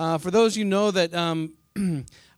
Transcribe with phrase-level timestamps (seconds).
[0.00, 1.52] Uh, for those you know that um,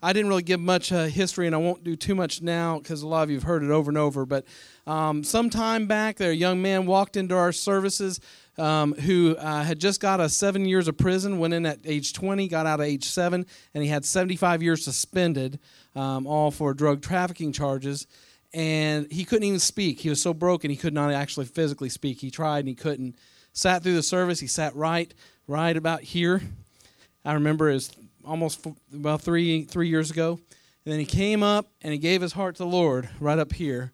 [0.03, 3.03] I didn't really give much uh, history, and I won't do too much now because
[3.03, 4.27] a lot of you have heard it over and over.
[4.27, 4.47] But
[4.85, 8.19] um, some time back, there a young man walked into our services
[8.59, 12.13] um, who uh, had just got a seven years of prison, went in at age
[12.15, 15.61] 20, got out at age seven, and he had 75 years suspended,
[15.95, 18.09] um, all for drug trafficking charges.
[18.53, 20.01] And he couldn't even speak.
[20.01, 22.19] He was so broken he could not actually physically speak.
[22.19, 23.15] He tried and he couldn't.
[23.53, 24.41] Sat through the service.
[24.41, 25.15] He sat right,
[25.47, 26.43] right about here.
[27.25, 27.93] I remember it was
[28.25, 30.39] almost about three three years ago.
[30.85, 33.53] And then he came up and he gave his heart to the Lord right up
[33.53, 33.93] here.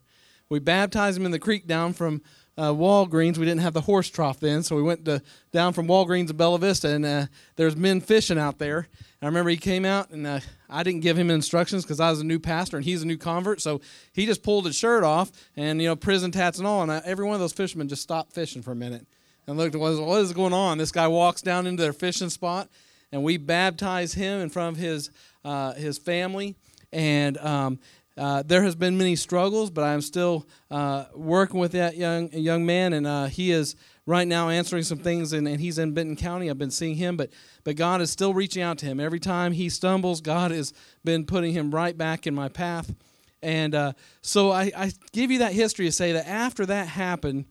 [0.49, 2.23] We baptized him in the creek down from
[2.57, 3.37] uh, Walgreens.
[3.37, 6.33] We didn't have the horse trough then, so we went to, down from Walgreens to
[6.33, 8.79] Bella Vista, and uh, there's men fishing out there.
[8.79, 8.87] And
[9.21, 12.19] I remember he came out, and uh, I didn't give him instructions because I was
[12.19, 13.79] a new pastor and he's a new convert, so
[14.11, 17.01] he just pulled his shirt off and you know prison tats and all, and I,
[17.05, 19.05] every one of those fishermen just stopped fishing for a minute
[19.45, 20.79] and looked at what is going on.
[20.79, 22.67] This guy walks down into their fishing spot
[23.11, 25.11] and we baptize him in front of his
[25.43, 26.55] uh, his family.
[26.91, 27.79] And um,
[28.17, 32.65] uh, there has been many struggles, but I'm still uh, working with that young young
[32.65, 33.75] man, and uh, he is
[34.05, 36.49] right now answering some things, and, and, he's in Benton County.
[36.49, 37.29] I've been seeing him, but
[37.63, 40.19] but God is still reaching out to him every time he stumbles.
[40.19, 40.73] God has
[41.05, 42.93] been putting him right back in my path,
[43.41, 47.45] and uh, so I, I give you that history to say that after that happened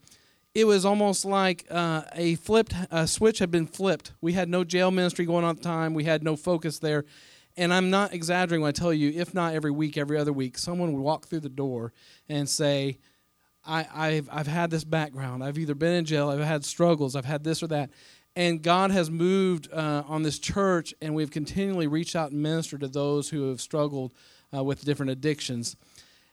[0.55, 4.13] it was almost like uh, a flipped a switch had been flipped.
[4.21, 5.95] We had no jail ministry going on at the time.
[5.95, 7.05] We had no focus there.
[7.57, 10.57] And I'm not exaggerating when I tell you, if not every week, every other week,
[10.57, 11.93] someone would walk through the door
[12.29, 12.99] and say,
[13.69, 15.45] I, have I've had this background.
[15.45, 17.91] I've either been in jail, I've had struggles, I've had this or that.
[18.35, 22.81] And God has moved uh, on this church, and we've continually reached out and ministered
[22.81, 24.15] to those who have struggled
[24.57, 25.77] uh, with different addictions.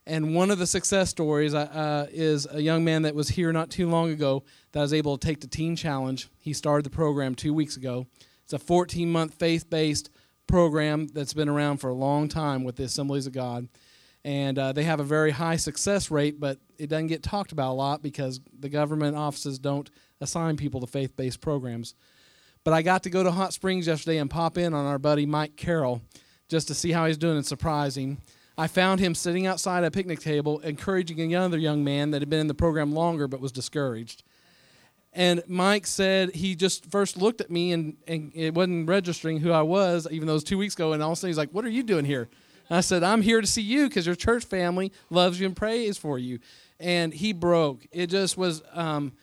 [0.07, 3.51] And one of the success stories uh, uh, is a young man that was here
[3.51, 6.29] not too long ago that was able to take the Teen Challenge.
[6.39, 8.05] He started the program two weeks ago.
[8.43, 10.11] It's a 14 month faith based
[10.47, 13.67] program that's been around for a long time with the Assemblies of God.
[14.23, 17.71] And uh, they have a very high success rate, but it doesn't get talked about
[17.71, 19.89] a lot because the government offices don't
[20.21, 21.95] assign people to faith based programs.
[22.63, 25.25] But I got to go to Hot Springs yesterday and pop in on our buddy
[25.25, 26.01] Mike Carroll
[26.47, 28.19] just to see how he's doing and surprising.
[28.57, 32.39] I found him sitting outside a picnic table encouraging another young man that had been
[32.39, 34.23] in the program longer but was discouraged.
[35.11, 39.51] And Mike said he just first looked at me and, and it wasn't registering who
[39.51, 40.93] I was, even though it was two weeks ago.
[40.93, 42.29] And all of a sudden he's like, What are you doing here?
[42.69, 45.55] And I said, I'm here to see you because your church family loves you and
[45.55, 46.39] prays for you.
[46.79, 47.85] And he broke.
[47.91, 49.13] It just was, um,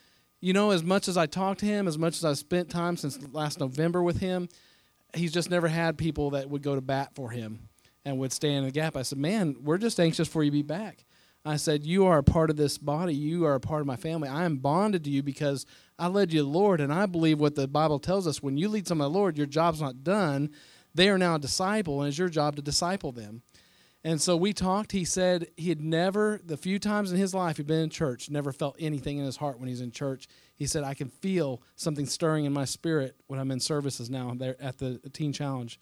[0.40, 2.96] you know, as much as I talked to him, as much as I spent time
[2.96, 4.48] since last November with him,
[5.14, 7.68] he's just never had people that would go to bat for him
[8.04, 8.96] and would stand in the gap.
[8.96, 11.04] I said, Man, we're just anxious for you to be back.
[11.44, 13.14] I said, You are a part of this body.
[13.14, 14.28] You are a part of my family.
[14.28, 15.66] I am bonded to you because
[15.98, 16.80] I led you to the Lord.
[16.80, 19.36] And I believe what the Bible tells us when you lead someone to the Lord,
[19.36, 20.50] your job's not done.
[20.94, 23.42] They are now a disciple, and it's your job to disciple them.
[24.04, 24.92] And so we talked.
[24.92, 28.28] He said he had never, the few times in his life he'd been in church,
[28.28, 30.26] never felt anything in his heart when he's in church.
[30.56, 34.34] He said, I can feel something stirring in my spirit when I'm in services now
[34.36, 35.78] there at the Teen Challenge.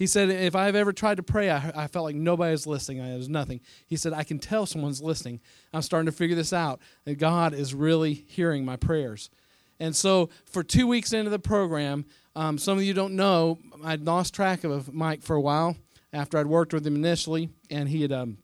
[0.00, 3.02] He said, if I've ever tried to pray, I, I felt like nobody was listening.
[3.02, 3.60] I was nothing.
[3.86, 5.40] He said, I can tell someone's listening.
[5.74, 6.80] I'm starting to figure this out.
[7.04, 9.28] And God is really hearing my prayers.
[9.78, 14.00] And so, for two weeks into the program, um, some of you don't know, I'd
[14.00, 15.76] lost track of Mike for a while
[16.14, 18.38] after I'd worked with him initially, and he had um,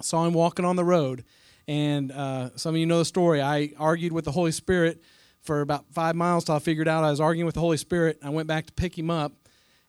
[0.00, 1.22] saw him walking on the road.
[1.66, 3.42] And uh, some of you know the story.
[3.42, 5.02] I argued with the Holy Spirit
[5.42, 8.18] for about five miles till I figured out I was arguing with the Holy Spirit.
[8.22, 9.32] I went back to pick him up,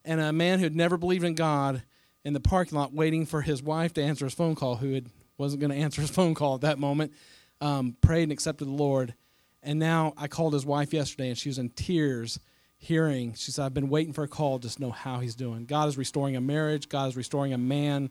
[0.10, 1.84] and a man who'd never believed in God
[2.26, 5.06] in the parking lot waiting for his wife to answer his phone call, who had,
[5.38, 7.14] wasn't going to answer his phone call at that moment,
[7.62, 9.14] um, prayed and accepted the Lord.
[9.62, 12.40] And now I called his wife yesterday, and she was in tears
[12.76, 13.36] hearing.
[13.36, 15.66] She said, I've been waiting for a call just know how he's doing.
[15.66, 18.10] God is restoring a marriage, God is restoring a man,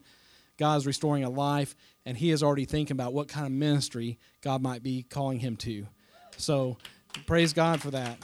[0.56, 1.74] God is restoring a life,
[2.06, 5.56] and he is already thinking about what kind of ministry God might be calling him
[5.56, 5.88] to.
[6.36, 6.76] So
[7.26, 8.18] praise God for that.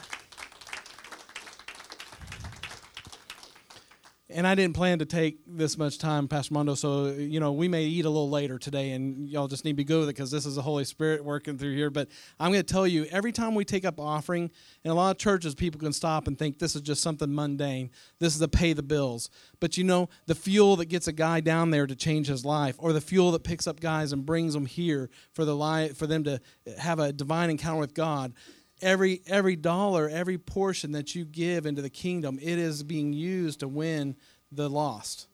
[4.35, 6.75] And I didn't plan to take this much time, Pastor Mondo.
[6.75, 9.77] So you know, we may eat a little later today, and y'all just need to
[9.77, 11.89] be good with it because this is the Holy Spirit working through here.
[11.89, 14.51] But I'm going to tell you, every time we take up offering,
[14.83, 17.91] in a lot of churches, people can stop and think this is just something mundane.
[18.19, 19.29] This is to pay the bills.
[19.61, 22.75] But you know, the fuel that gets a guy down there to change his life,
[22.77, 26.07] or the fuel that picks up guys and brings them here for the life, for
[26.07, 26.41] them to
[26.77, 28.33] have a divine encounter with God
[28.81, 33.59] every every dollar, every portion that you give into the kingdom, it is being used
[33.61, 34.15] to win
[34.51, 35.27] the lost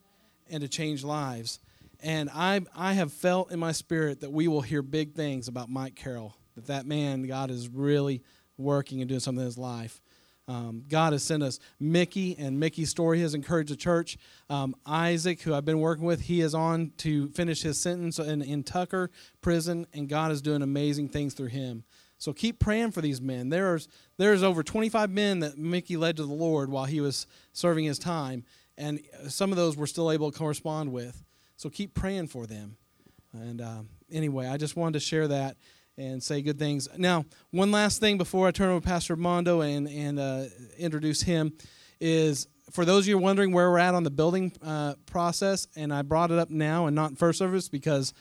[0.50, 1.60] and to change lives.
[2.02, 5.70] And I I have felt in my spirit that we will hear big things about
[5.70, 6.36] Mike Carroll.
[6.56, 8.22] That that man, God is really
[8.58, 10.02] working and doing something in his life.
[10.48, 14.18] Um, God has sent us Mickey, and Mickey's story has encouraged the church.
[14.50, 18.42] Um, Isaac, who I've been working with, he is on to finish his sentence in,
[18.42, 19.12] in Tucker
[19.42, 21.84] prison, and God is doing amazing things through him.
[22.22, 23.50] So keep praying for these men.
[23.50, 23.88] There's
[24.18, 27.98] there's over 25 men that Mickey led to the Lord while he was serving his
[27.98, 28.44] time,
[28.78, 31.24] and some of those we're still able to correspond with.
[31.58, 32.78] So keep praying for them.
[33.34, 33.82] And uh,
[34.12, 35.58] anyway, I just wanted to share that
[35.98, 36.88] and say good things.
[36.96, 40.44] Now, one last thing before I turn over to Pastor Mondo and and uh,
[40.78, 41.54] introduce him
[42.00, 45.92] is for those of you wondering where we're at on the building uh, process, and
[45.92, 48.14] I brought it up now and not in first service because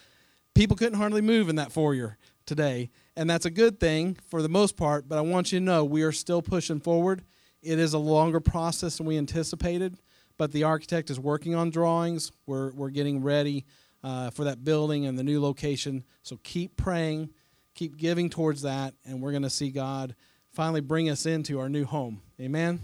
[0.54, 2.88] people couldn't hardly move in that foyer today
[3.20, 5.84] and that's a good thing for the most part, but I want you to know
[5.84, 7.22] we are still pushing forward.
[7.60, 9.98] It is a longer process than we anticipated,
[10.38, 12.32] but the architect is working on drawings.
[12.46, 13.66] We're, we're getting ready
[14.02, 16.02] uh, for that building and the new location.
[16.22, 17.28] So keep praying,
[17.74, 20.14] keep giving towards that, and we're going to see God
[20.50, 22.22] finally bring us into our new home.
[22.40, 22.80] Amen?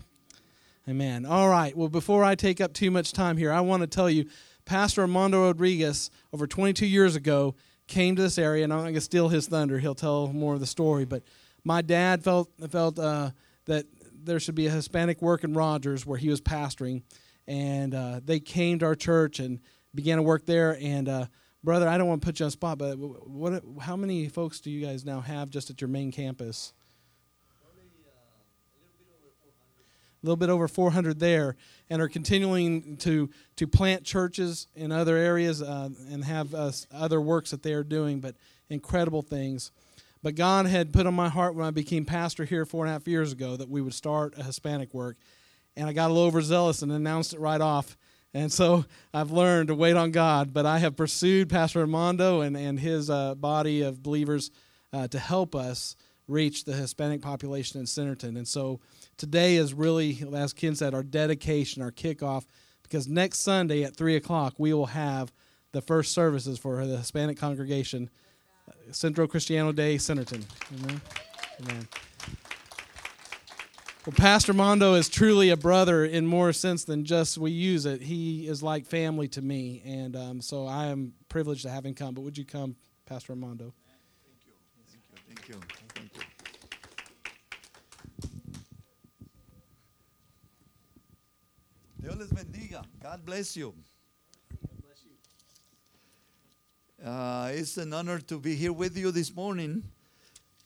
[0.87, 1.25] Amen.
[1.25, 1.75] All right.
[1.75, 4.27] Well, before I take up too much time here, I want to tell you
[4.67, 7.55] Pastor Armando Rodriguez, over 22 years ago,
[7.87, 9.79] came to this area, and I'm not going to steal his thunder.
[9.79, 11.05] He'll tell more of the story.
[11.05, 11.23] But
[11.65, 13.31] my dad felt felt uh,
[13.67, 17.03] that there should be a Hispanic work in Rogers where he was pastoring,
[17.47, 19.61] and uh, they came to our church and
[19.95, 20.77] began to work there.
[20.81, 21.27] And uh,
[21.63, 23.63] brother, I don't want to put you on spot, but what?
[23.81, 26.73] How many folks do you guys now have just at your main campus?
[30.23, 31.57] A little bit over 400 there
[31.89, 37.21] and are continuing to, to plant churches in other areas uh, and have uh, other
[37.21, 38.35] works that they are doing, but
[38.69, 39.71] incredible things.
[40.23, 42.93] But God had put on my heart when I became pastor here four and a
[42.93, 45.17] half years ago that we would start a Hispanic work.
[45.77, 47.97] And I got a little overzealous and announced it right off.
[48.35, 48.85] And so
[49.15, 50.53] I've learned to wait on God.
[50.53, 54.51] But I have pursued Pastor Armando and, and his uh, body of believers
[54.93, 55.95] uh, to help us
[56.27, 58.37] reach the Hispanic population in Centerton.
[58.37, 58.81] And so
[59.17, 62.45] today is really, as Ken said, our dedication, our kickoff,
[62.83, 65.33] because next Sunday at 3 o'clock, we will have
[65.73, 68.11] the first services for the Hispanic congregation,
[68.93, 70.45] Centro Cristiano de, Centerton.
[70.75, 71.01] Amen.
[71.63, 71.89] Amen.
[74.07, 78.03] Well, Pastor Mondo is truly a brother in more sense than just we use it.
[78.03, 81.95] He is like family to me, and um, so I am privileged to have him
[81.95, 82.15] come.
[82.15, 83.75] But would you come, Pastor Armando?
[84.25, 84.53] Thank you.
[85.27, 85.55] Thank you.
[85.55, 85.86] Thank you.
[92.07, 92.85] Dios les bendiga.
[93.03, 93.75] God bless you.
[97.05, 99.83] Uh, it's an honor to be here with you this morning.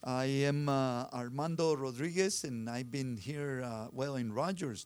[0.03, 4.85] I am uh, Armando Rodriguez, and I've been here, uh, well, in Rogers,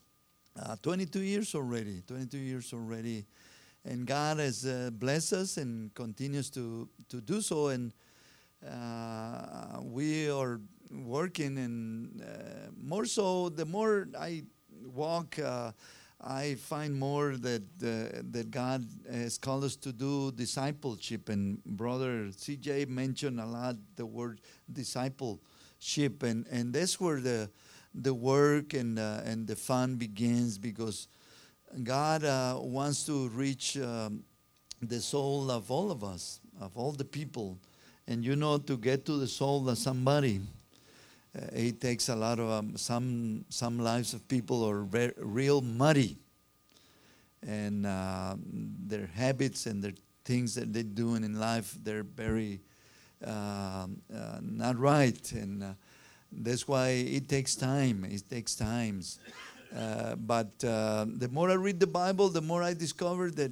[0.57, 2.01] uh, 22 years already.
[2.07, 3.25] 22 years already.
[3.83, 7.67] And God has uh, blessed us and continues to, to do so.
[7.67, 7.91] And
[8.65, 12.23] uh, we are working, and
[12.81, 14.43] more so, the more I
[14.93, 15.37] walk,
[16.25, 22.29] I find more that uh, that God has called us to do discipleship, and Brother
[22.31, 24.41] CJ mentioned a lot the word
[24.71, 27.51] discipleship, and and that's where the
[27.93, 31.07] the work and uh, and the fun begins because
[31.83, 34.23] God uh, wants to reach um,
[34.81, 37.59] the soul of all of us, of all the people,
[38.07, 40.41] and you know to get to the soul of somebody
[41.35, 45.61] uh, it takes a lot of um, some some lives of people are very, real
[45.61, 46.17] muddy.
[47.45, 52.61] And uh, their habits and their things that they're doing in life they're very
[53.25, 55.31] uh, uh not right.
[55.33, 55.73] And uh,
[56.31, 58.05] that's why it takes time.
[58.09, 59.19] It takes times.
[59.75, 63.51] Uh, but the more i read the bible the more i discover that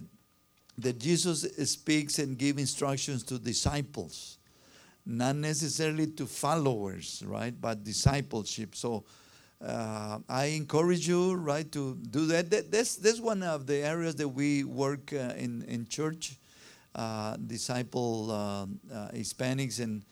[0.77, 4.37] that jesus speaks and gives instructions to disciples
[5.05, 7.53] not necessarily to followers, right?
[7.59, 8.75] But discipleship.
[8.75, 9.03] So
[9.63, 12.49] uh, I encourage you, right, to do that.
[12.51, 12.71] that.
[12.71, 16.37] That's, that's one of the areas that we work uh, in, in church,
[16.95, 20.03] uh, disciple um, uh, Hispanics, and,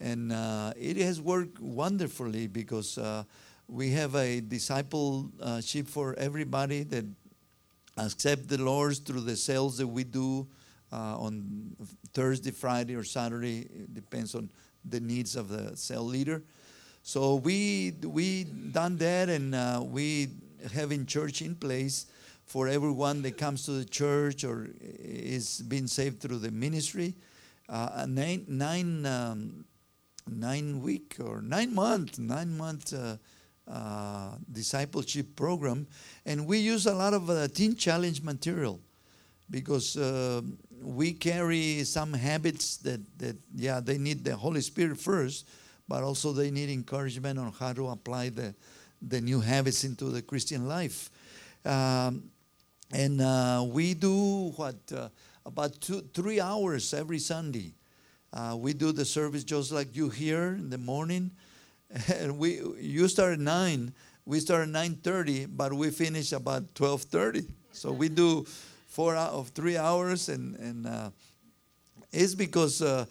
[0.00, 3.24] and uh, it has worked wonderfully because uh,
[3.68, 7.04] we have a discipleship for everybody that
[7.96, 10.46] accept the Lord through the sales that we do
[10.92, 11.76] uh, on
[12.12, 13.60] Thursday, Friday, or Saturday.
[13.60, 14.50] It depends on
[14.84, 16.42] the needs of the cell leader.
[17.02, 20.28] So we we done that, and uh, we
[20.72, 22.06] having church in place
[22.46, 27.14] for everyone that comes to the church or is being saved through the ministry.
[27.68, 29.64] Uh, nine nine um,
[30.28, 32.92] nine week or nine month nine month.
[32.92, 33.16] Uh,
[33.66, 35.86] uh, discipleship program,
[36.26, 38.78] and we use a lot of uh, teen challenge material
[39.54, 40.42] because uh,
[40.82, 45.48] we carry some habits that, that, yeah, they need the Holy Spirit first,
[45.86, 48.52] but also they need encouragement on how to apply the,
[49.00, 51.08] the new habits into the Christian life.
[51.64, 52.30] Um,
[52.92, 55.08] and uh, we do what uh,
[55.46, 57.74] about two, three hours every Sunday.
[58.32, 61.30] Uh, we do the service just like you here in the morning,
[62.12, 63.94] and we you start at nine.
[64.26, 67.46] We start at nine thirty, but we finish about twelve thirty.
[67.70, 68.46] So we do
[68.94, 71.10] four of three hours, and and uh,
[72.12, 73.04] it's because uh,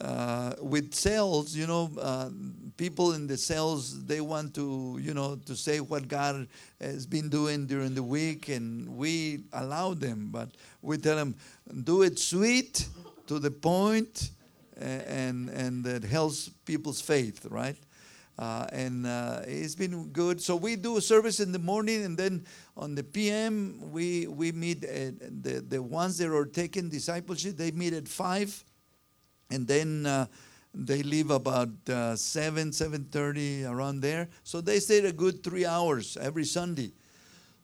[0.00, 2.30] uh, with sales, you know, uh,
[2.78, 6.48] people in the sales they want to, you know, to say what God
[6.80, 10.48] has been doing during the week, and we allow them, but
[10.80, 11.34] we tell them
[11.84, 12.88] do it sweet,
[13.26, 14.30] to the point,
[14.78, 17.76] and and that helps people's faith, right?
[18.38, 20.42] Uh, and uh, it's been good.
[20.42, 22.44] So we do a service in the morning, and then
[22.76, 24.84] on the PM we we meet.
[24.84, 28.62] At the the ones that are taking discipleship, they meet at five
[29.50, 30.26] and then uh,
[30.74, 36.16] they leave about uh, 7 7.30 around there so they stay a good three hours
[36.20, 36.92] every sunday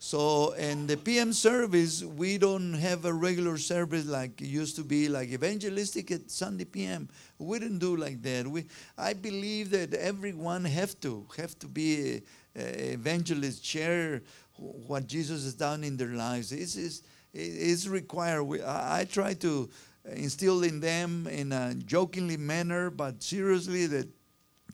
[0.04, 4.82] so in the pm service we don't have a regular service like it used to
[4.82, 8.44] be like evangelistic at sunday pm we didn't do like that.
[8.48, 8.64] We
[8.98, 12.20] i believe that everyone have to have to be
[12.56, 14.22] a, a evangelist share
[14.56, 16.50] what jesus has done in their lives.
[16.50, 18.42] It's, it's, it's required.
[18.42, 19.70] We, I, I try to
[20.14, 24.08] instill in them in a jokingly manner, but seriously that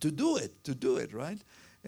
[0.01, 1.39] to do it, to do it, right?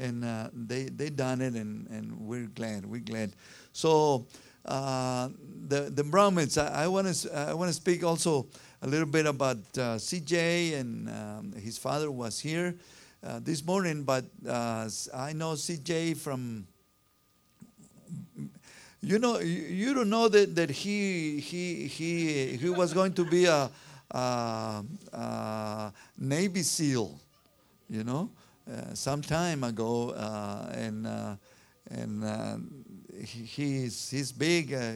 [0.01, 3.33] And uh, they they done it, and, and we're glad, we're glad.
[3.73, 4.27] So
[4.65, 5.29] uh,
[5.69, 8.47] the the Brahmins, I want to I want to speak also
[8.81, 12.75] a little bit about uh, CJ and um, his father was here
[13.23, 16.67] uh, this morning, but uh, I know CJ from
[19.03, 23.47] you know, you, don't know that, that he, he, he, he was going to be
[23.47, 23.71] a,
[24.11, 27.19] a, a Navy SEAL,
[27.89, 28.31] you know,
[28.71, 30.11] uh, some time ago.
[30.11, 31.35] Uh, and uh,
[31.91, 32.57] and uh,
[33.25, 34.73] he, he's, he's big.
[34.73, 34.93] Uh,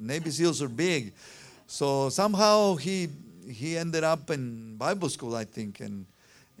[0.00, 1.12] Navy SEALs are big.
[1.66, 3.08] So somehow he,
[3.46, 5.80] he ended up in Bible school, I think.
[5.80, 6.06] And,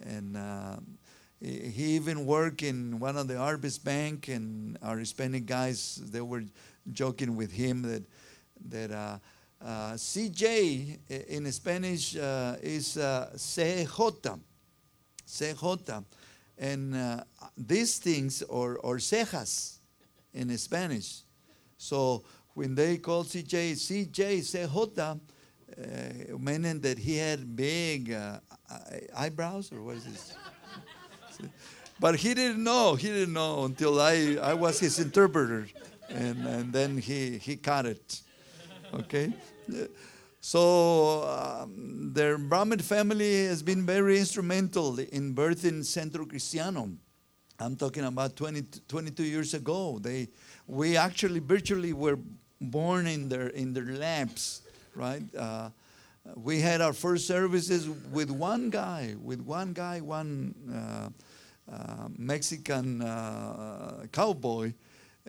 [0.04, 0.76] and uh,
[1.40, 6.42] he even worked in one of the Arvest Bank, and our Hispanic guys they were
[6.92, 8.02] joking with him that
[8.68, 9.18] that uh,
[9.92, 13.86] CJ in Spanish is uh, CJ,
[15.26, 16.04] CJ,
[16.58, 17.24] and uh,
[17.56, 19.78] these things are, or cejas
[20.32, 21.22] in Spanish.
[21.76, 22.24] So
[22.54, 25.20] when they call CJ CJ CJ,
[25.78, 28.38] uh, meaning that he had big uh,
[29.16, 30.34] eyebrows or what is this?
[32.00, 32.94] But he didn't know.
[32.94, 35.66] He didn't know until I, I was his interpreter.
[36.08, 38.22] And, and then he, he caught it.
[38.94, 39.32] Okay?
[40.40, 46.90] So um, their Brahmin family has been very instrumental in birthing Centro Cristiano.
[47.58, 49.98] I'm talking about 20, 22 years ago.
[50.00, 50.28] They,
[50.68, 52.18] we actually virtually were
[52.60, 54.62] born in their, in their laps,
[54.94, 55.22] right?
[55.36, 55.70] Uh,
[56.36, 61.08] we had our first services with one guy, with one guy, one uh,
[61.72, 64.72] uh, Mexican uh, cowboy.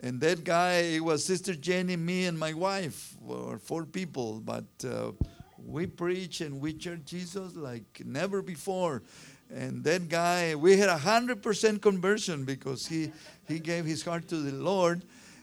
[0.02, 4.40] And that guy was Sister Jenny, me, and my wife, or four people.
[4.40, 5.12] But uh,
[5.58, 9.02] we preach and we church Jesus like never before.
[9.54, 13.12] And that guy, we had a hundred percent conversion because he
[13.46, 15.02] he gave his heart to the Lord.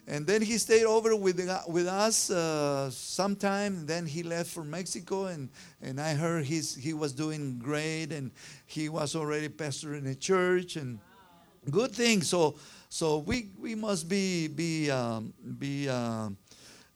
[0.10, 1.38] And then he stayed over with,
[1.68, 3.86] with us uh, sometime.
[3.86, 5.50] Then he left for Mexico, and,
[5.82, 8.32] and I heard he's, he was doing great, and
[8.66, 11.00] he was already pastor in a church, and
[11.70, 12.22] good thing.
[12.22, 12.56] So,
[12.90, 16.30] so we, we must be, be, um, be uh,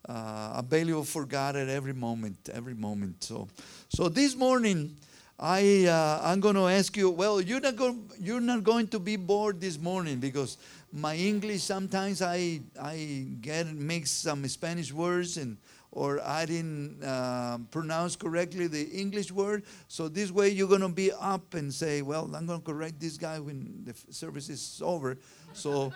[0.08, 3.24] uh, available for God at every moment, every moment.
[3.24, 3.48] So,
[3.90, 4.96] so this morning,
[5.40, 9.00] I, uh, I'm going to ask you, well, you're not, going, you're not going to
[9.00, 10.58] be bored this morning because
[10.94, 15.58] my English sometimes I I get mix some Spanish words and
[15.92, 19.64] or I didn't uh, pronounce correctly the English word.
[19.88, 23.40] So this way you're gonna be up and say, well, I'm gonna correct this guy
[23.40, 25.18] when the service is over.
[25.54, 25.92] So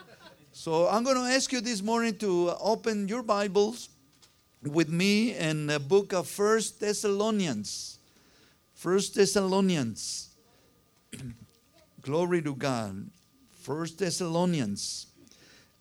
[0.51, 3.89] so I'm gonna ask you this morning to open your Bibles
[4.63, 7.99] with me in the book of First Thessalonians.
[8.73, 10.35] First Thessalonians.
[12.01, 13.09] Glory to God.
[13.61, 15.07] First Thessalonians.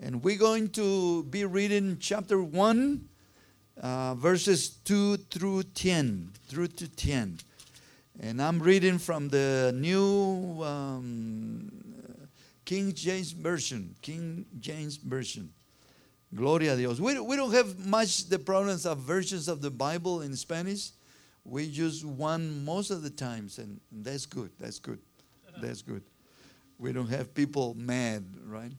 [0.01, 3.09] And we're going to be reading chapter 1,
[3.81, 6.31] uh, verses 2 through 10.
[6.49, 7.39] Through to 10.
[8.21, 11.71] And I'm reading from the new um,
[12.65, 13.95] King James Version.
[14.03, 15.51] King James Version.
[16.35, 17.01] Gloria a Dios.
[17.01, 20.91] We, we don't have much the problems of versions of the Bible in Spanish.
[21.45, 24.51] We use one most of the times, and that's good.
[24.59, 24.99] That's good.
[25.61, 26.03] That's good
[26.79, 28.73] we don't have people mad, right?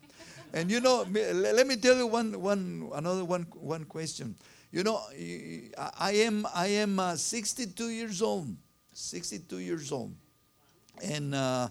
[0.54, 4.36] And you know, let me tell you one, one, another one, one question.
[4.76, 5.00] You know,
[5.98, 8.54] I am, I am uh, 62 years old.
[8.92, 10.14] 62 years old,
[11.02, 11.70] and uh,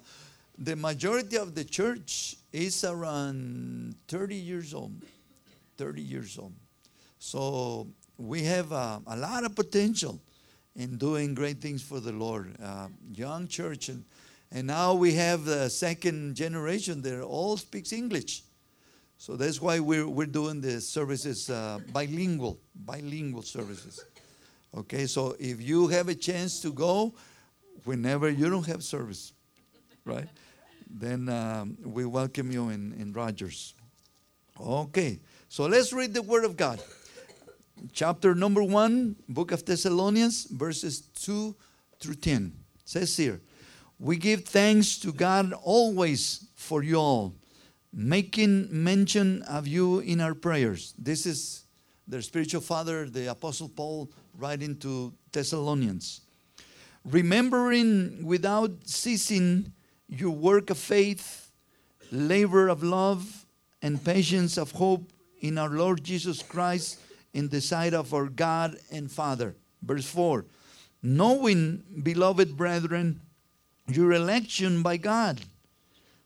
[0.56, 4.94] the majority of the church is around 30 years old.
[5.76, 6.54] 30 years old.
[7.18, 10.18] So we have uh, a lot of potential
[10.74, 12.56] in doing great things for the Lord.
[12.62, 14.02] Uh, young church, and,
[14.50, 18.44] and now we have the second generation that all speaks English.
[19.24, 24.04] So that's why we're, we're doing the services uh, bilingual, bilingual services.
[24.76, 27.14] Okay, so if you have a chance to go,
[27.84, 29.32] whenever you don't have service,
[30.04, 30.28] right,
[30.90, 33.72] then um, we welcome you in, in Rogers.
[34.60, 36.82] Okay, so let's read the Word of God.
[37.94, 41.56] Chapter number one, book of Thessalonians, verses 2
[41.98, 42.52] through 10.
[42.74, 43.40] It says here,
[43.98, 47.32] We give thanks to God always for you all,
[47.94, 50.94] making mention of you in our prayers.
[50.98, 51.64] This is
[52.08, 56.20] their spiritual father, the Apostle Paul, writing to Thessalonians.
[57.04, 59.72] Remembering without ceasing
[60.08, 61.50] your work of faith,
[62.10, 63.46] labor of love,
[63.80, 66.98] and patience of hope in our Lord Jesus Christ
[67.32, 69.54] in the sight of our God and Father.
[69.82, 70.46] Verse 4
[71.02, 73.20] Knowing, beloved brethren,
[73.86, 75.42] your election by God.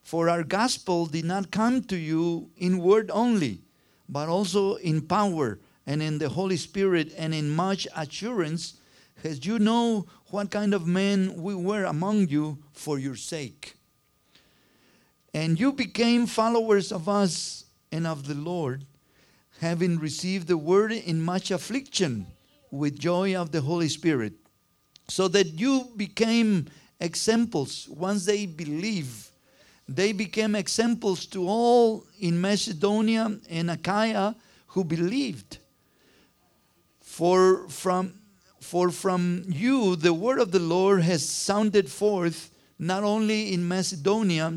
[0.08, 3.60] For our gospel did not come to you in word only,
[4.08, 8.80] but also in power and in the Holy Spirit and in much assurance,
[9.22, 13.76] as you know what kind of men we were among you for your sake.
[15.34, 18.86] And you became followers of us and of the Lord,
[19.60, 22.28] having received the word in much affliction
[22.70, 24.32] with joy of the Holy Spirit,
[25.06, 26.64] so that you became
[26.98, 29.32] examples once they believe.
[29.88, 34.36] They became examples to all in Macedonia and Achaia
[34.68, 35.58] who believed.
[37.00, 38.20] For from,
[38.60, 44.52] for from you the word of the Lord has sounded forth not only in Macedonia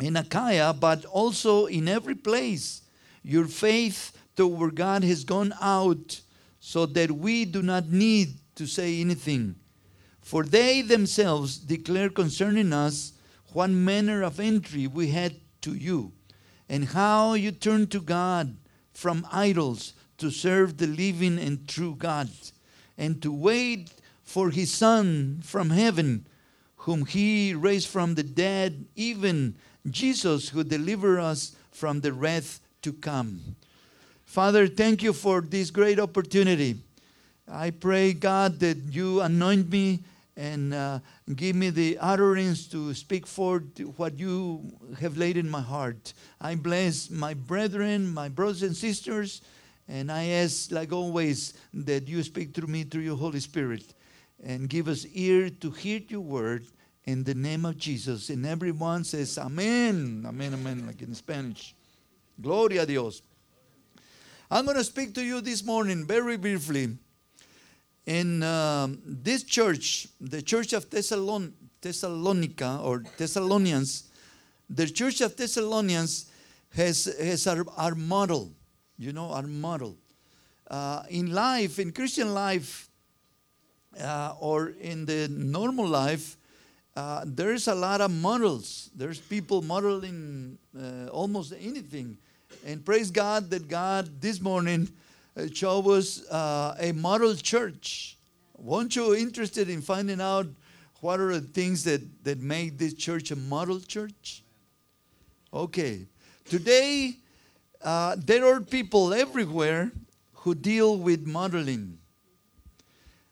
[0.00, 2.82] in Achaia, but also in every place.
[3.22, 6.20] Your faith toward God has gone out
[6.58, 9.56] so that we do not need to say anything.
[10.20, 13.12] For they themselves declare concerning us
[13.54, 16.12] what manner of entry we had to you,
[16.68, 18.56] and how you turned to God
[18.92, 22.28] from idols to serve the living and true God,
[22.98, 26.26] and to wait for his Son from heaven,
[26.78, 29.54] whom he raised from the dead, even
[29.88, 33.56] Jesus, who delivered us from the wrath to come.
[34.24, 36.76] Father, thank you for this great opportunity.
[37.46, 40.00] I pray, God, that you anoint me
[40.36, 40.98] and uh,
[41.36, 46.12] give me the utterance to speak forth what you have laid in my heart.
[46.40, 49.42] I bless my brethren, my brothers and sisters,
[49.88, 53.94] and I ask, like always, that you speak through me through your Holy Spirit
[54.42, 56.66] and give us ear to hear your word
[57.04, 58.30] in the name of Jesus.
[58.30, 60.24] And everyone says, Amen.
[60.26, 61.74] Amen, amen, like in Spanish.
[62.40, 63.22] Gloria a Dios.
[64.50, 66.96] I'm going to speak to you this morning very briefly.
[68.06, 74.04] In um, this church, the church of Thessalon- Thessalonica or Thessalonians,
[74.68, 76.26] the church of Thessalonians
[76.74, 78.52] has, has our, our model,
[78.98, 79.96] you know, our model.
[80.70, 82.88] Uh, in life, in Christian life,
[84.00, 86.36] uh, or in the normal life,
[86.96, 88.90] uh, there's a lot of models.
[88.94, 92.18] There's people modeling uh, almost anything.
[92.66, 94.88] And praise God that God this morning
[95.36, 98.16] uh, showed us uh, a model church.
[98.56, 100.46] Weren't you interested in finding out
[101.00, 104.42] what are the things that, that make this church a model church?
[105.52, 106.06] Okay.
[106.48, 107.16] Today,
[107.82, 109.92] uh, there are people everywhere
[110.32, 111.98] who deal with modeling.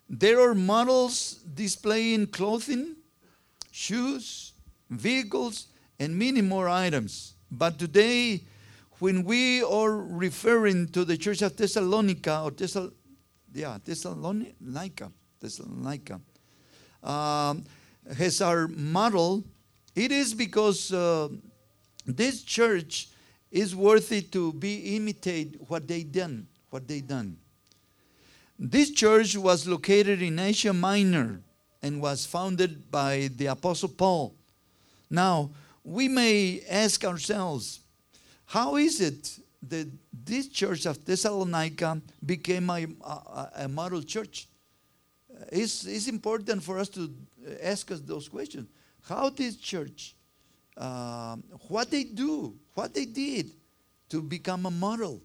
[0.08, 2.96] There are models displaying clothing,
[3.70, 4.52] shoes,
[4.90, 7.34] vehicles, and many more items.
[7.50, 8.42] But today,
[9.02, 12.92] when we are referring to the church of Thessalonica or Thessal,
[13.52, 15.10] yeah, Thessalonica,
[15.40, 16.20] Thessalonica,
[17.02, 17.64] um,
[18.16, 19.42] as our model,
[19.96, 21.28] it is because uh,
[22.06, 23.08] this church
[23.50, 27.36] is worthy to be imitate what they done, what they done.
[28.56, 31.40] This church was located in Asia Minor
[31.82, 34.36] and was founded by the Apostle Paul.
[35.10, 35.50] Now,
[35.82, 37.80] we may ask ourselves,
[38.52, 44.46] how is it that this church of Thessalonica became a, a, a model church?
[45.50, 47.10] It's, it's important for us to
[47.62, 48.68] ask us those questions.
[49.08, 50.14] How this church,
[50.76, 53.52] um, what they do, what they did,
[54.10, 55.22] to become a model.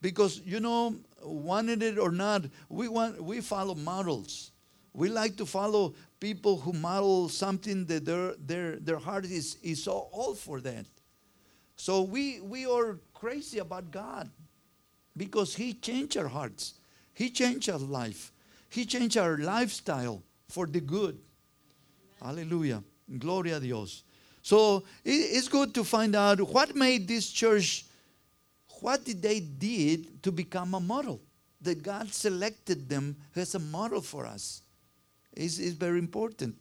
[0.00, 4.52] Because, you know, wanted it or not, we, want, we follow models.
[4.94, 9.88] We like to follow people who model something that their, their, their heart is, is
[9.88, 10.86] all, all for that.
[11.80, 14.28] So we, we are crazy about God
[15.16, 16.74] because He changed our hearts.
[17.14, 18.32] He changed our life.
[18.68, 21.18] He changed our lifestyle for the good.
[22.22, 22.82] Hallelujah.
[23.18, 24.02] Gloria a Dios.
[24.42, 27.86] So it's good to find out what made this church,
[28.82, 31.18] what did they did to become a model?
[31.62, 34.60] That God selected them as a model for us.
[35.34, 36.56] Is is very important.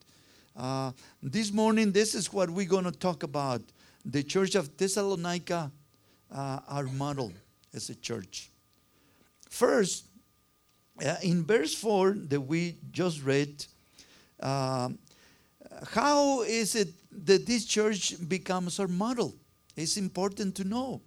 [0.56, 3.62] Uh, this morning, this is what we're going to talk about.
[4.12, 5.72] The church of Thessalonica,
[6.32, 7.32] uh, our model
[7.76, 8.50] as a church.
[9.50, 10.06] First,
[11.06, 13.66] uh, in verse 4 that we just read,
[14.40, 14.90] uh,
[15.92, 16.90] how is it
[17.26, 19.36] that this church becomes our model?
[19.76, 21.02] It's important to know.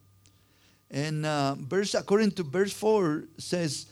[0.88, 3.86] And uh, verse, according to verse 4, says,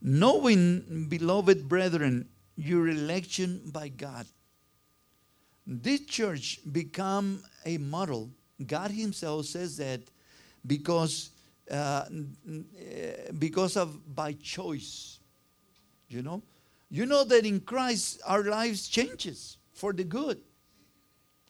[0.00, 4.26] Knowing, beloved brethren, your election by God.
[5.66, 8.30] This church become a model.
[8.64, 10.00] God Himself says that
[10.66, 11.30] because
[11.70, 12.04] uh,
[13.38, 15.18] because of by choice.
[16.08, 16.42] You know,
[16.88, 20.40] you know that in Christ our lives changes for the good.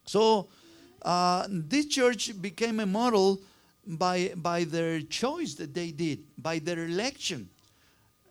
[0.07, 0.49] So
[1.03, 3.41] uh, this church became a model
[3.87, 7.49] by by their choice that they did, by their election.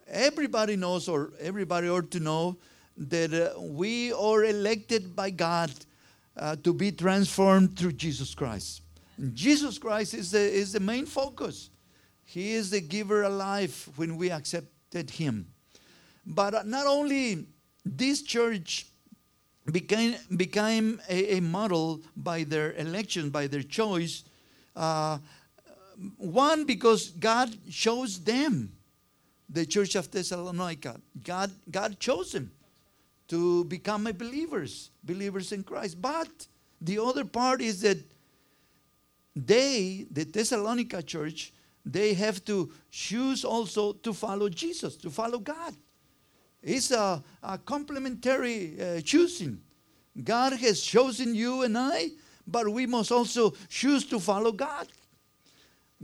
[0.08, 2.58] Everybody knows, or everybody ought to know,
[2.98, 5.72] that uh, we are elected by God
[6.38, 8.82] uh, to be transformed through Jesus Christ.
[9.34, 11.70] Jesus Christ is the, is the main focus.
[12.24, 15.48] He is the giver of life when we accepted Him.
[16.26, 17.46] But uh, not only
[17.86, 18.88] this church
[19.72, 24.24] became, became a, a model by their election, by their choice,
[24.76, 25.20] uh,
[26.18, 28.74] one, because God chose them
[29.50, 31.00] the church of Thessalonica.
[31.24, 32.52] God, God chose them
[33.28, 36.02] to become a believers, believers in Christ.
[36.02, 36.48] But
[36.82, 37.98] the other part is that
[39.36, 41.54] they, the Thessalonica church,
[41.86, 45.76] they have to choose also to follow Jesus, to follow God.
[46.64, 49.62] It's a, a complementary uh, choosing.
[50.24, 52.10] God has chosen you and I,
[52.48, 54.88] but we must also choose to follow God.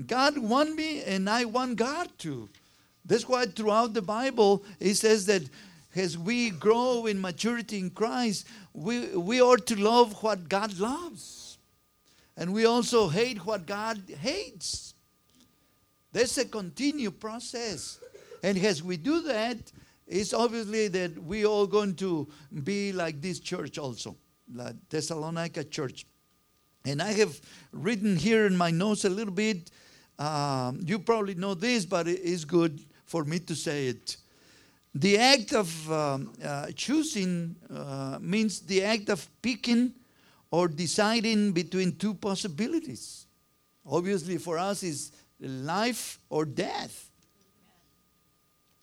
[0.06, 2.50] God want me and I want God too.
[3.06, 5.44] That's why throughout the Bible it says that
[5.96, 11.58] as we grow in maturity in Christ, we, we are to love what God loves.
[12.38, 14.94] And we also hate what God hates.
[16.14, 18.00] There's a continued process.
[18.44, 19.58] And as we do that,
[20.08, 22.28] it's obviously that we all going to
[22.64, 24.16] be like this church also,
[24.48, 26.06] the Thessalonica church.
[26.86, 27.40] And I have
[27.72, 29.72] written here in my notes a little bit.
[30.18, 34.18] Um, you probably know this, but it is good for me to say it.
[34.94, 39.94] The act of um, uh, choosing uh, means the act of picking
[40.52, 43.26] or deciding between two possibilities.
[43.86, 47.10] Obviously, for us, is life or death.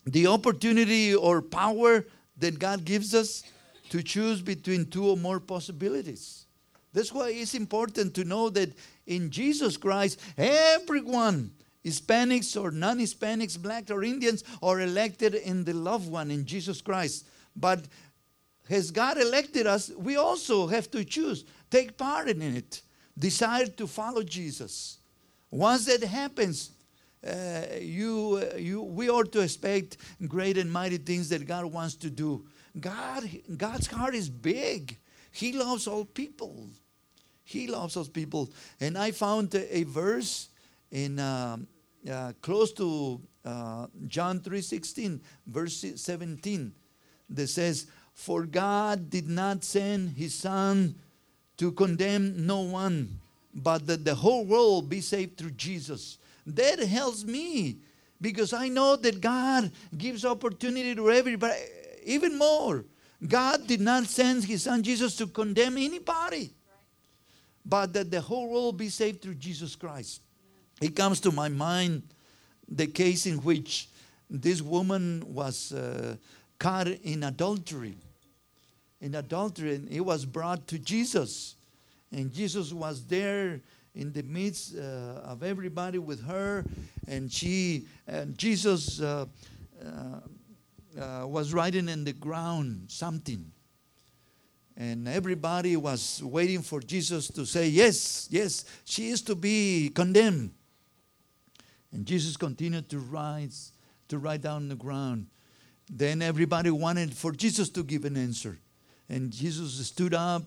[0.06, 2.06] The opportunity or power
[2.38, 3.42] that God gives us
[3.90, 6.46] to choose between two or more possibilities.
[6.94, 8.72] That's why it's important to know that
[9.06, 11.52] in Jesus Christ, everyone
[11.88, 16.80] Hispanics or non Hispanics, black or Indians, are elected in the loved one in Jesus
[16.80, 17.26] Christ.
[17.56, 17.86] But
[18.68, 22.82] has God elected us, we also have to choose, take part in it,
[23.18, 24.98] decide to follow Jesus.
[25.50, 26.70] Once that happens,
[27.26, 29.96] uh, you, uh, you, we ought to expect
[30.26, 32.46] great and mighty things that God wants to do.
[32.78, 34.96] God, God's heart is big.
[35.32, 36.68] He loves all people.
[37.42, 38.50] He loves all people.
[38.80, 40.48] And I found a, a verse
[40.90, 41.66] in um,
[42.10, 46.72] uh, close to uh, John 3:16, verse 17,
[47.30, 50.94] that says, "For God did not send His Son
[51.56, 53.20] to condemn no one,
[53.54, 57.78] but that the whole world be saved through Jesus." That helps me
[58.20, 61.60] because I know that God gives opportunity to everybody,
[62.04, 62.84] even more.
[63.26, 66.52] God did not send His Son Jesus to condemn anybody,
[67.64, 70.22] but that the whole world be saved through Jesus Christ.
[70.80, 72.02] It comes to my mind
[72.68, 73.88] the case in which
[74.30, 76.16] this woman was uh,
[76.58, 77.96] caught in adultery.
[79.00, 81.56] In adultery, and it was brought to Jesus.
[82.12, 83.60] And Jesus was there
[83.94, 86.64] in the midst uh, of everybody with her.
[87.06, 89.26] And she, and Jesus uh,
[89.84, 90.20] uh,
[91.00, 93.50] uh was writing in the ground something.
[94.76, 100.52] And everybody was waiting for Jesus to say, Yes, yes, she is to be condemned.
[101.92, 103.72] And Jesus continued to rise,
[104.08, 105.26] to write down the ground.
[105.90, 108.58] Then everybody wanted for Jesus to give an answer.
[109.08, 110.42] And Jesus stood up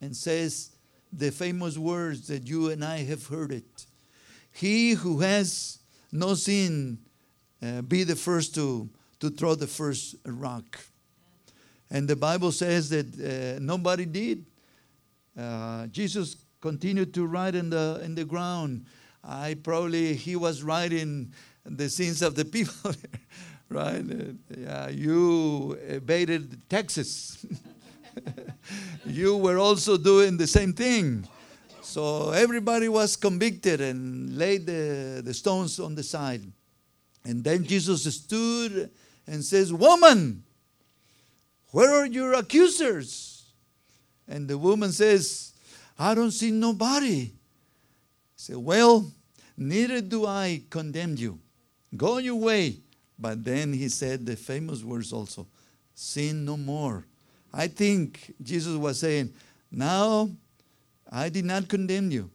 [0.00, 0.72] and says
[1.12, 3.86] the famous words that you and I have heard it.
[4.52, 5.78] He who has
[6.12, 6.98] no sin,
[7.62, 8.88] uh, be the first to,
[9.20, 10.78] to throw the first rock.
[11.90, 14.44] And the Bible says that uh, nobody did.
[15.38, 18.86] Uh, Jesus continued to write in the, in the ground.
[19.26, 21.32] I probably, he was writing
[21.64, 22.92] the sins of the people,
[23.68, 24.04] right?
[24.56, 27.44] Yeah, you evaded taxes.
[29.04, 31.26] you were also doing the same thing.
[31.82, 36.42] So everybody was convicted and laid the, the stones on the side.
[37.24, 38.90] And then Jesus stood
[39.26, 40.44] and says, Woman,
[41.72, 43.44] where are your accusers?
[44.28, 45.52] And the woman says,
[45.98, 47.24] I don't see nobody.
[47.24, 47.32] He
[48.36, 49.10] said, Well,
[49.56, 51.38] neither do I condemn you.
[51.96, 52.80] Go your way.
[53.18, 55.46] But then he said the famous words also
[55.94, 57.06] sin no more.
[57.52, 59.32] I think Jesus was saying,
[59.70, 60.28] Now
[61.10, 62.30] I did not condemn you,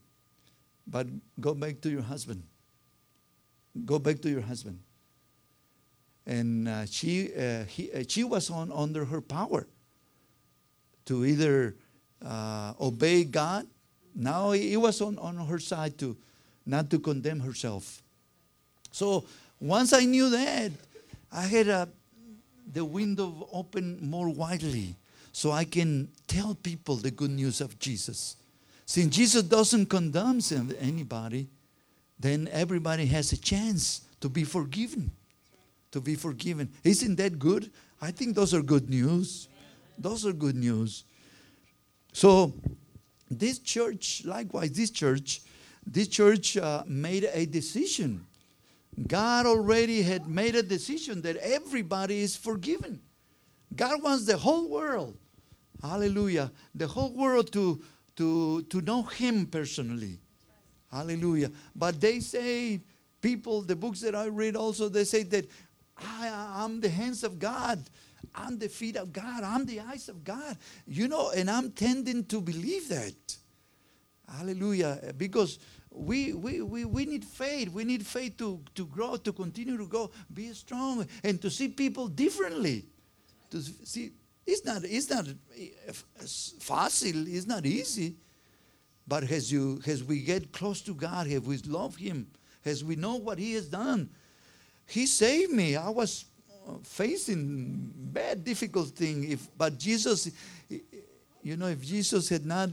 [0.88, 1.08] but
[1.40, 2.44] go back to your husband.
[3.86, 4.80] Go back to your husband.
[6.26, 9.68] And uh, she, uh, he, uh, she was on, under her power
[11.06, 11.76] to either
[12.24, 13.68] uh, obey God.
[14.16, 16.18] Now it was on, on her side to
[16.66, 18.02] not to condemn herself.
[18.92, 19.26] So
[19.60, 20.72] once I knew that,
[21.32, 21.88] I had a,
[22.72, 24.96] the window open more widely
[25.32, 28.36] so I can tell people the good news of Jesus.
[28.86, 30.40] Since Jesus doesn't condemn
[30.80, 31.48] anybody,
[32.20, 35.12] then everybody has a chance to be forgiven.
[35.92, 36.70] To be forgiven.
[36.84, 37.72] Isn't that good?
[38.02, 39.48] I think those are good news.
[39.98, 41.06] Those are good news.
[42.14, 42.54] So,
[43.30, 45.42] this church, likewise, this church,
[45.86, 48.26] this church uh, made a decision.
[49.08, 53.02] God already had made a decision that everybody is forgiven.
[53.76, 55.18] God wants the whole world,
[55.82, 57.82] hallelujah, the whole world to,
[58.18, 60.20] to, to know Him personally.
[60.92, 61.52] Hallelujah.
[61.74, 62.82] But they say,
[63.22, 65.50] people, the books that I read also, they say that
[65.98, 67.82] I, am the hands of God.
[68.36, 69.44] I'm the feet of God.
[69.44, 70.58] I'm the eyes of God.
[70.86, 73.38] You know, and I'm tending to believe that.
[74.38, 75.14] Hallelujah.
[75.18, 77.70] Because we, we, we, we need faith.
[77.70, 81.68] We need faith to, to grow, to continue to go, be strong, and to see
[81.68, 82.86] people differently.
[83.52, 84.12] To see,
[84.46, 88.16] it's not, it's not eh, fácil, it's not easy.
[89.08, 92.28] But as, you, as we get close to God, as we love Him,
[92.64, 94.10] as we know what He has done,
[94.88, 95.76] He saved me.
[95.76, 96.26] I was
[96.68, 99.30] uh, facing bad, difficult thing.
[99.30, 100.30] If, but Jesus, eh,
[100.70, 100.98] eh,
[101.44, 102.70] you know, if Jesus had not,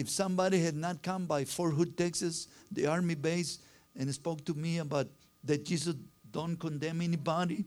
[0.00, 3.58] if somebody had not come by Fort Hood, Texas, the army base,
[3.94, 5.08] and spoke to me about
[5.44, 5.94] that Jesus
[6.30, 7.66] don't condemn anybody,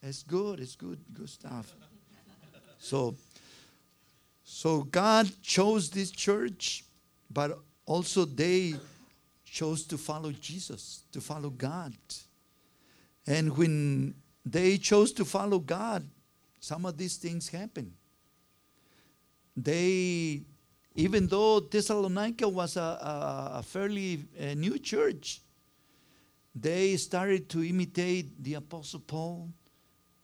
[0.00, 0.60] it's good.
[0.60, 1.74] It's good, good stuff.
[2.78, 3.16] So,
[4.44, 6.84] so God chose this church,
[7.28, 8.74] but also they
[9.44, 11.94] chose to follow Jesus, to follow God.
[13.26, 14.14] And when
[14.46, 16.08] they chose to follow God,
[16.60, 17.97] some of these things happen.
[19.62, 20.42] They,
[20.94, 25.40] even though Thessalonica was a, a, a fairly a new church,
[26.54, 29.48] they started to imitate the Apostle Paul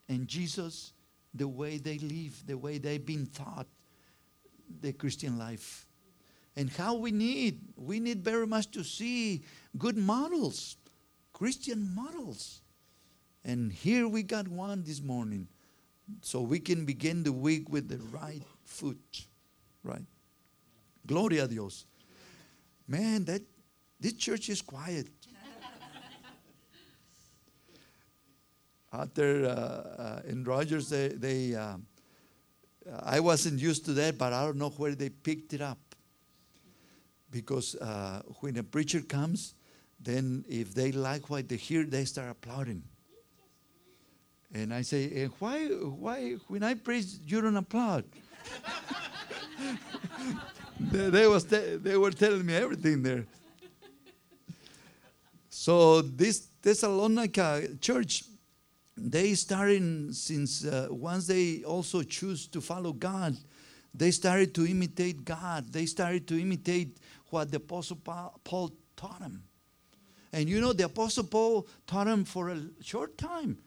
[0.07, 0.93] and Jesus
[1.33, 3.67] the way they live, the way they've been taught
[4.81, 5.85] the Christian life.
[6.55, 9.43] And how we need, we need very much to see
[9.77, 10.77] good models,
[11.33, 12.61] Christian models.
[13.43, 15.49] And here we got one this morning.
[16.21, 19.25] So we can begin the week with the right foot.
[19.83, 20.05] Right?
[21.05, 21.85] Gloria a Dios.
[22.87, 23.41] Man, that
[23.99, 25.07] this church is quiet.
[28.93, 31.77] out there uh, uh, in Rogers, they, they uh,
[33.03, 35.79] I wasn't used to that, but I don't know where they picked it up.
[37.31, 39.55] Because uh, when a preacher comes,
[39.99, 42.83] then if they like what they hear, they start applauding.
[44.53, 48.05] And I say, why, why, when I praise, you don't applaud?
[50.79, 53.25] they, they, was they were telling me everything there.
[55.49, 58.23] So this Thessalonica church
[58.97, 63.35] they started since uh, once they also choose to follow God,
[63.93, 65.71] they started to imitate God.
[65.71, 66.97] They started to imitate
[67.29, 69.43] what the Apostle Paul taught them.
[70.31, 73.57] And you know, the Apostle Paul taught them for a short time.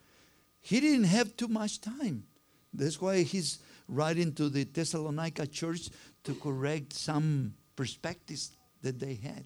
[0.61, 2.25] He didn't have too much time.
[2.73, 5.89] That's why he's writing to the Thessalonica church
[6.25, 9.45] to correct some perspectives that they had.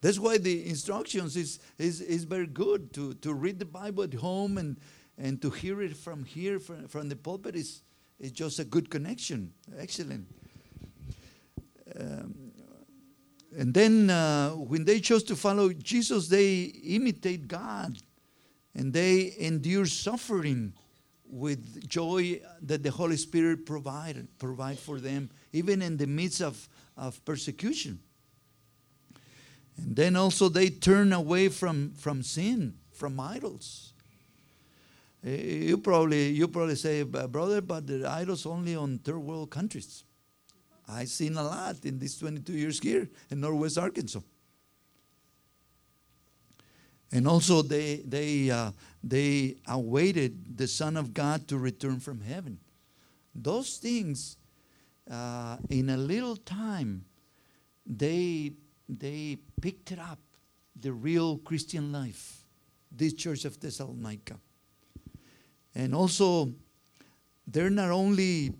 [0.00, 4.14] That's why the instructions is, is, is very good to, to read the Bible at
[4.14, 4.78] home and,
[5.16, 7.82] and to hear it from here, from, from the pulpit, is,
[8.20, 9.52] is just a good connection.
[9.76, 10.28] Excellent.
[11.98, 12.52] Um,
[13.56, 17.98] and then uh, when they chose to follow Jesus, they imitate God
[18.74, 20.74] and they endure suffering
[21.30, 26.68] with joy that the Holy Spirit provide, provide for them, even in the midst of,
[26.96, 28.00] of persecution.
[29.76, 33.92] And then also they turn away from, from sin, from idols.
[35.24, 40.04] Eh, You probably, you probably say, brother, but the idols only on third world countries.
[40.88, 44.20] I've seen a lot in these 22 years here in Northwest Arkansas.
[47.10, 52.58] And also, they, they, uh, they awaited the Son of God to return from heaven.
[53.34, 54.36] Those things,
[55.10, 57.04] uh, in a little time,
[57.86, 58.52] they,
[58.88, 60.18] they picked it up,
[60.80, 62.44] the real Christian life,
[62.92, 64.36] this church of Thessalonica.
[65.74, 66.52] And also,
[67.46, 68.52] they're not only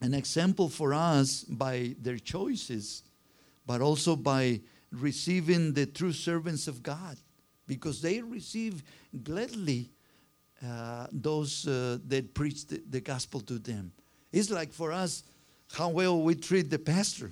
[0.00, 3.02] an example for us by their choices,
[3.66, 4.60] but also by
[4.92, 7.16] receiving the true servants of God,
[7.70, 8.82] because they receive
[9.22, 9.88] gladly
[10.66, 13.92] uh, those uh, that preach the, the gospel to them.
[14.32, 15.22] It's like for us
[15.74, 17.30] how well we treat the pastor,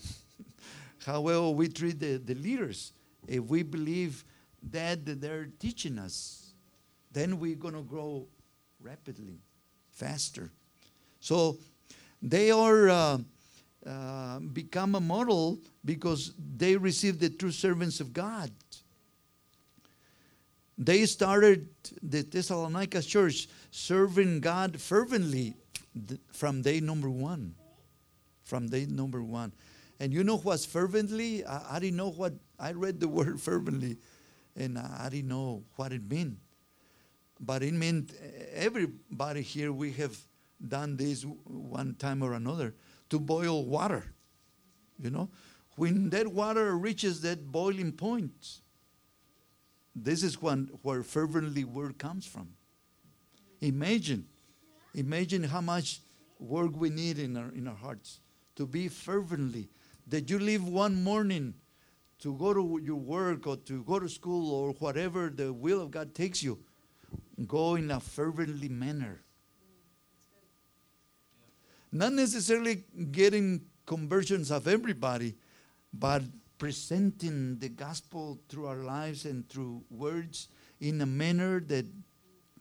[1.07, 2.92] how well we treat the, the leaders.
[3.27, 4.24] If we believe
[4.70, 6.53] that they're teaching us,
[7.11, 8.29] then we're going to grow
[8.81, 9.40] rapidly,
[9.90, 10.53] faster.
[11.18, 11.59] So
[12.22, 13.18] they are uh,
[13.85, 18.53] uh, become a model because they receive the true servants of God.
[20.78, 21.68] They started
[22.00, 25.54] the Thessalonica church serving God fervently
[26.32, 27.56] from day number one.
[28.44, 29.52] From day number one.
[29.98, 31.44] And you know what's fervently?
[31.44, 33.96] I, I didn't know what, I read the word fervently
[34.54, 36.38] and I didn't know what it meant.
[37.40, 40.16] But it meant eh, everybody here, we have
[40.66, 42.74] done this one time or another
[43.10, 44.04] to boil water.
[45.00, 45.28] You know,
[45.76, 48.60] when that water reaches that boiling point,
[50.04, 52.48] this is when, where fervently word comes from.
[53.61, 54.26] Imagine,
[54.94, 56.00] imagine how much
[56.38, 58.20] work we need in our, in our hearts
[58.56, 59.68] to be fervently.
[60.06, 61.54] That you leave one morning
[62.20, 65.90] to go to your work or to go to school or whatever the will of
[65.90, 66.58] God takes you,
[67.46, 69.22] go in a fervently manner
[71.92, 75.34] not necessarily getting conversions of everybody,
[75.92, 76.22] but
[76.59, 80.49] presenting the gospel through our lives and through words
[80.81, 81.87] in a manner that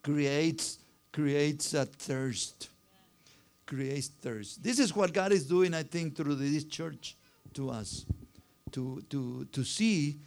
[0.04, 0.80] creates
[1.12, 2.70] creates a thirst.
[3.66, 4.64] Creates thirst.
[4.64, 7.16] This is what God is doing, I think, through this church
[7.56, 8.06] to us.
[8.74, 10.18] To, to, to see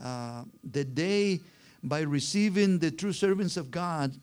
[0.00, 1.40] uh, that they,
[1.82, 4.14] by receiving the true servants of God,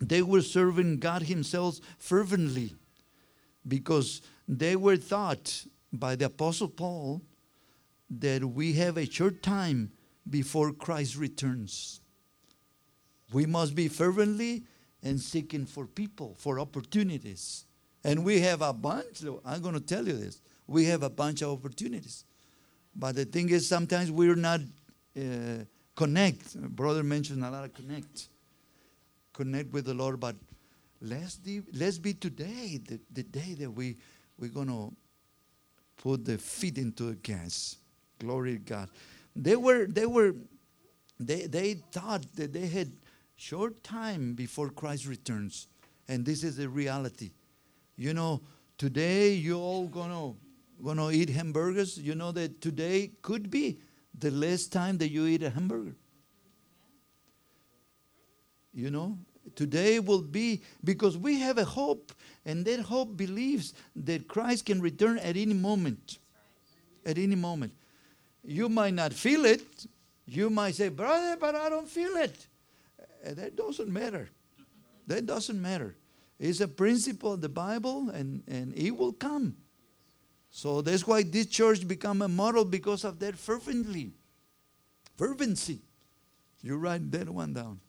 [0.00, 2.72] they were serving God Himself fervently
[3.68, 7.20] because they were taught by the Apostle Paul
[8.18, 9.92] that we have a short time
[10.28, 12.00] before Christ returns.
[13.32, 14.64] We must be fervently
[15.02, 17.64] and seeking for people, for opportunities.
[18.04, 20.42] And we have a bunch, I'm going to tell you this.
[20.66, 22.24] We have a bunch of opportunities.
[22.94, 24.60] But the thing is, sometimes we're not
[25.16, 25.64] uh,
[25.96, 26.54] connect.
[26.76, 28.28] Brother mentioned a lot of connect.
[29.32, 30.36] Connect with the Lord, but
[31.00, 33.96] let's, be, let's be today the, the day that we,
[34.38, 34.92] we're going to
[35.96, 37.78] put the feet into the gas.
[38.22, 38.88] Glory to God.
[39.34, 40.36] They were, they were,
[41.18, 42.92] they, they thought that they had
[43.34, 45.66] short time before Christ returns.
[46.06, 47.32] And this is the reality.
[47.96, 48.42] You know,
[48.78, 50.34] today you all gonna
[50.84, 51.98] gonna eat hamburgers.
[51.98, 53.80] You know that today could be
[54.16, 55.96] the last time that you eat a hamburger.
[58.72, 59.18] You know,
[59.56, 62.12] today will be because we have a hope,
[62.44, 66.18] and that hope believes that Christ can return at any moment.
[67.04, 67.72] At any moment.
[68.44, 69.86] You might not feel it.
[70.26, 72.46] You might say, Brother, but I don't feel it.
[73.00, 74.28] Uh, that doesn't matter.
[75.06, 75.96] That doesn't matter.
[76.38, 79.56] It's a principle of the Bible, and, and it will come.
[80.50, 84.12] So that's why this church become a model because of that fervently.
[85.16, 85.80] Fervency.
[86.62, 87.80] You write that one down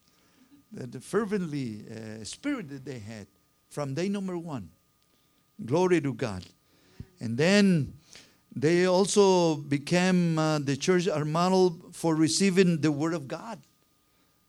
[0.73, 3.27] the fervently uh, spirit that they had
[3.69, 4.69] from day number one.
[5.63, 6.43] Glory to God.
[7.19, 7.93] And then
[8.55, 13.59] they also became uh, the church our model for receiving the word of God.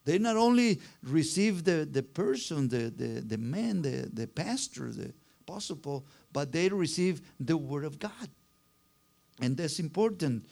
[0.05, 5.15] They not only received the, the person, the, the, the man, the, the pastor, the
[5.41, 8.29] apostle Paul, but they received the word of God.
[9.41, 10.45] And that's important.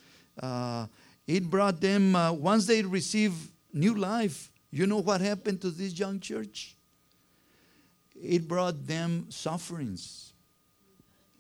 [0.43, 0.87] Uh,
[1.27, 5.99] it brought them, uh, once they received new life, you know what happened to this
[5.99, 6.75] young church?
[8.15, 10.32] It brought them sufferings.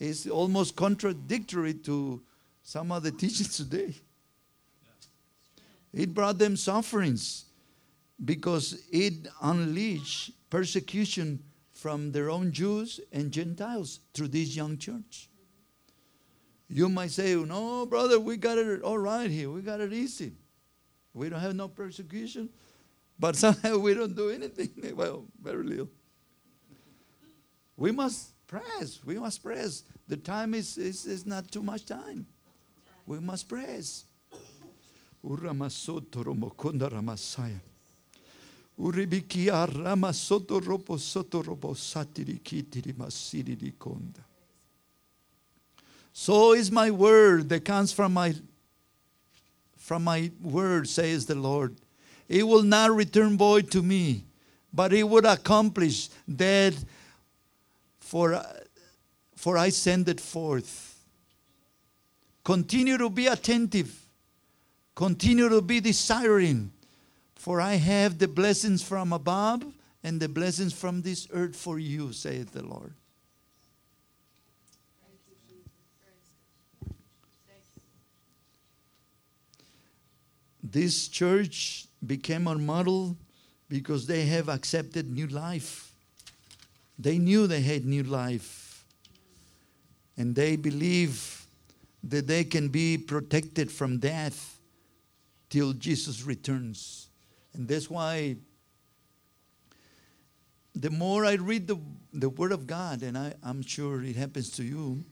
[0.03, 2.20] It's almost contradictory to
[2.64, 3.94] some of the teachings today.
[5.92, 7.44] It brought them sufferings
[8.24, 11.38] because it unleashed persecution
[11.70, 15.28] from their own Jews and Gentiles through this young church.
[16.68, 19.50] You might say, No, brother, we got it all right here.
[19.50, 20.32] We got it easy.
[21.14, 22.48] We don't have no persecution.
[23.20, 24.70] But somehow we don't do anything.
[24.96, 25.90] Well, very little.
[27.76, 28.98] We must press.
[29.05, 29.84] We must press.
[30.09, 32.26] The time is, is, is not too much time.
[33.07, 33.48] We must
[36.88, 37.61] ramasaya.
[38.78, 40.61] Uribikia soto
[41.42, 44.20] robo satiri kitiri masiri konda.
[46.12, 48.34] So is my word that comes from my
[49.76, 51.76] from my word, says the Lord.
[52.28, 54.24] It will not return void to me,
[54.72, 56.72] but it would accomplish that
[57.98, 58.40] for,
[59.43, 61.01] for I send it forth.
[62.45, 64.07] Continue to be attentive.
[64.95, 66.70] Continue to be desiring,
[67.34, 69.64] for I have the blessings from above
[70.05, 72.95] and the blessings from this earth for you, saith the Lord.
[80.62, 83.16] This church became our model
[83.68, 85.93] because they have accepted new life.
[86.97, 88.61] They knew they had new life.
[90.16, 91.46] And they believe
[92.04, 94.58] that they can be protected from death
[95.48, 97.08] till Jesus returns.
[97.54, 98.36] And that's why
[100.74, 101.78] the more I read the,
[102.12, 105.04] the Word of God, and I, I'm sure it happens to you,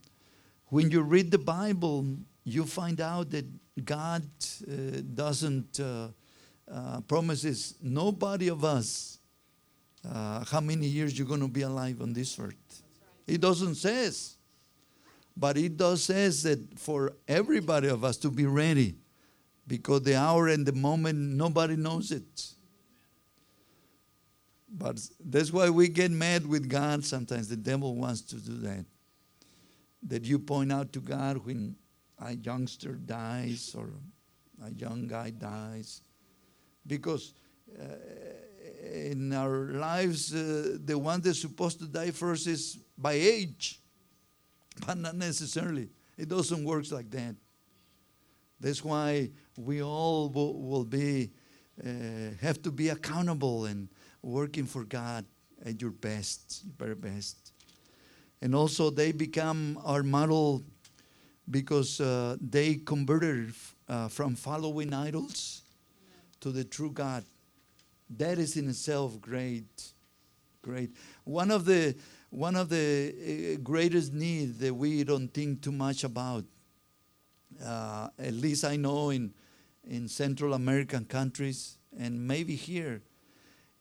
[0.67, 2.07] when you read the Bible,
[2.45, 3.47] you find out that
[3.85, 4.23] God
[4.67, 6.09] uh, doesn't uh,
[6.71, 9.19] uh, promises nobody of us
[10.09, 12.83] uh, how many years you're going to be alive on this earth.
[13.27, 14.37] It doesn't says,
[15.37, 18.97] but it does says that for everybody of us to be ready,
[19.67, 22.55] because the hour and the moment nobody knows it.
[24.73, 27.49] But that's why we get mad with God sometimes.
[27.49, 28.85] The devil wants to do that.
[30.05, 31.77] That you point out to God when
[32.19, 33.91] a youngster dies or
[34.65, 36.03] a young guy dies.
[36.87, 37.35] Because
[37.79, 37.85] uh,
[38.93, 43.80] in our lives, uh, the one that's supposed to die first is by age,
[44.87, 45.89] but not necessarily.
[46.17, 47.35] It doesn't work like that.
[48.61, 51.31] That's why we all will, be
[51.83, 51.89] uh,
[52.43, 53.89] have to be accountable and
[54.23, 55.25] working for God
[55.65, 57.53] at your best, very best.
[58.43, 60.63] And also, they become our model
[61.51, 63.53] because uh, they converted
[63.89, 65.63] uh, from following idols
[66.41, 67.25] to the true God.
[68.17, 69.93] That is in itself great,
[70.63, 70.91] great.
[71.25, 71.95] One of the
[72.31, 76.45] one of the uh, greatest needs that we don't think too much about,
[77.65, 79.35] uh, at least I know in
[79.85, 83.03] in Central American countries and maybe here,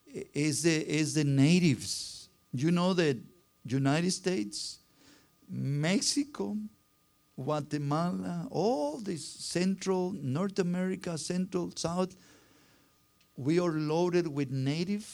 [0.06, 2.28] is the is the natives.
[2.52, 3.16] You know that
[3.64, 4.80] United States,
[5.48, 6.56] Mexico,
[7.36, 12.16] Guatemala, all this Central, North America, Central, South,
[13.36, 15.06] we are loaded with native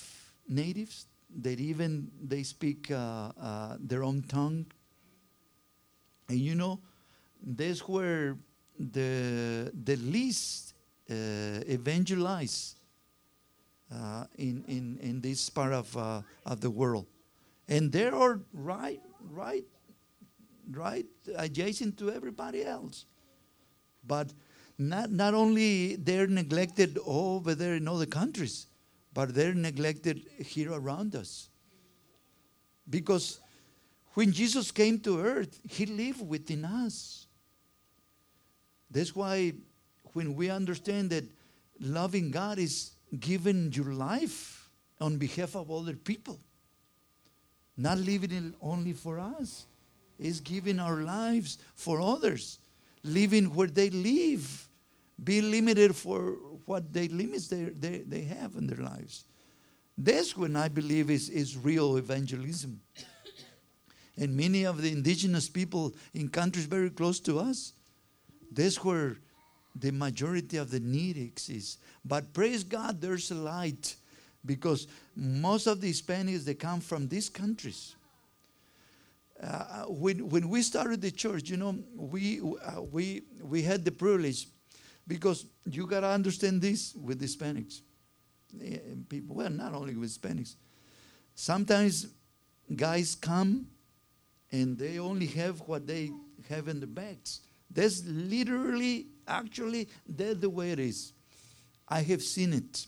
[0.49, 1.07] natives
[1.43, 4.66] that even they speak uh, uh, their own tongue.
[6.28, 6.80] And you know,
[7.43, 8.37] that's where
[8.78, 10.74] the the least
[11.11, 11.61] uh,
[13.93, 17.07] uh, in, in in this part of uh, of the world,
[17.68, 19.64] and they are right right
[20.72, 21.07] right
[21.37, 23.07] adjacent to everybody else.
[24.05, 24.32] But
[24.78, 28.66] not, not only they're neglected over there in other countries,
[29.16, 31.48] but they're neglected here around us.
[32.90, 33.40] Because
[34.12, 37.26] when Jesus came to earth, he lived within us.
[38.90, 39.54] That's why
[40.12, 41.24] when we understand that
[41.80, 44.68] loving God is giving your life
[45.00, 46.38] on behalf of other people,
[47.74, 49.64] not living it only for us
[50.18, 52.58] is giving our lives for others,
[53.02, 54.68] living where they live,
[55.24, 56.36] be limited for
[56.66, 59.24] what they limits they, they, they have in their lives.
[59.96, 62.80] That's when I believe is, is real evangelism.
[64.18, 67.72] And many of the indigenous people in countries very close to us,
[68.52, 69.16] that's where
[69.74, 71.78] the majority of the need exists.
[72.04, 73.96] But praise God, there's a light
[74.44, 77.96] because most of the Hispanics they come from these countries
[79.42, 83.92] uh, when, when we started the church, you know, we, uh, we, we had the
[83.92, 84.48] privilege
[85.07, 87.80] because you got to understand this with Hispanics.
[88.62, 88.78] Eh,
[89.09, 90.57] People, well, not only with Hispanics.
[91.34, 92.07] Sometimes
[92.74, 93.66] guys come
[94.50, 96.11] and they only have what they
[96.48, 97.40] have in the bags.
[97.70, 101.12] That's literally, actually, that's the way it is.
[101.88, 102.86] I have seen it.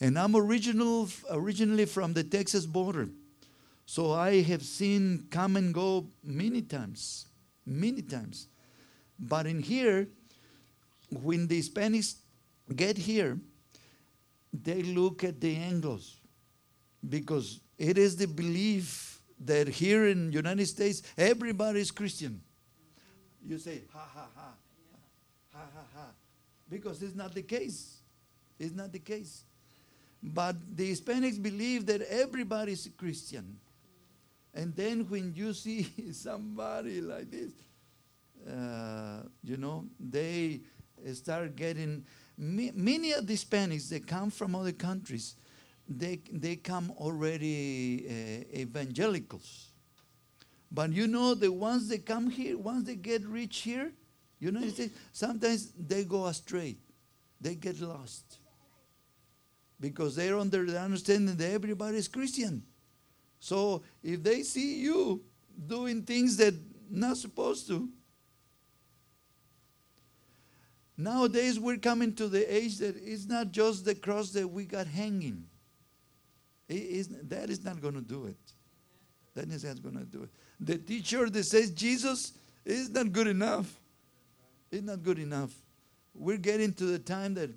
[0.00, 3.08] And I'm original, originally from the Texas border.
[3.86, 7.26] So I have seen come and go many times,
[7.64, 8.48] many times.
[9.18, 10.08] But in here,
[11.22, 12.16] when the Hispanics
[12.74, 13.38] get here,
[14.52, 16.14] they look at the Anglos
[17.08, 22.40] because it is the belief that here in United States everybody is Christian.
[23.46, 24.48] You say ha ha ha,
[25.52, 26.06] ha ha ha,
[26.68, 27.98] because it's not the case.
[28.58, 29.44] It's not the case.
[30.22, 33.58] But the Hispanics believe that everybody is Christian.
[34.54, 37.52] And then when you see somebody like this,
[38.48, 40.60] uh, you know, they
[41.12, 42.04] start getting
[42.36, 45.36] many of the Hispanics that come from other countries.
[45.88, 49.70] They they come already uh, evangelicals.
[50.72, 53.92] But you know, the ones that come here, once they get rich here,
[54.40, 54.62] you know,
[55.12, 56.76] sometimes they go astray,
[57.40, 58.38] they get lost
[59.78, 62.62] because they're under the understanding that everybody is Christian.
[63.38, 65.22] So if they see you
[65.66, 66.54] doing things that
[66.90, 67.88] not supposed to,
[70.96, 74.86] nowadays we're coming to the age that it's not just the cross that we got
[74.86, 75.44] hanging.
[76.68, 78.36] That is not going to do it.
[79.34, 80.30] That is not going to do it.
[80.60, 82.32] The teacher that says Jesus
[82.64, 83.78] is not good enough.
[84.70, 85.52] It's not good enough.
[86.14, 87.50] We're getting to the time that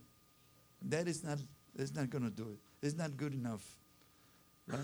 [0.84, 1.40] that is not,
[1.76, 2.86] that's not going to do it.
[2.86, 3.64] It's not good enough.
[4.68, 4.80] Right?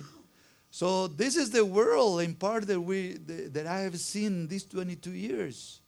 [0.72, 3.14] So this is the world in part that we
[3.52, 5.82] that I have seen these 22 years.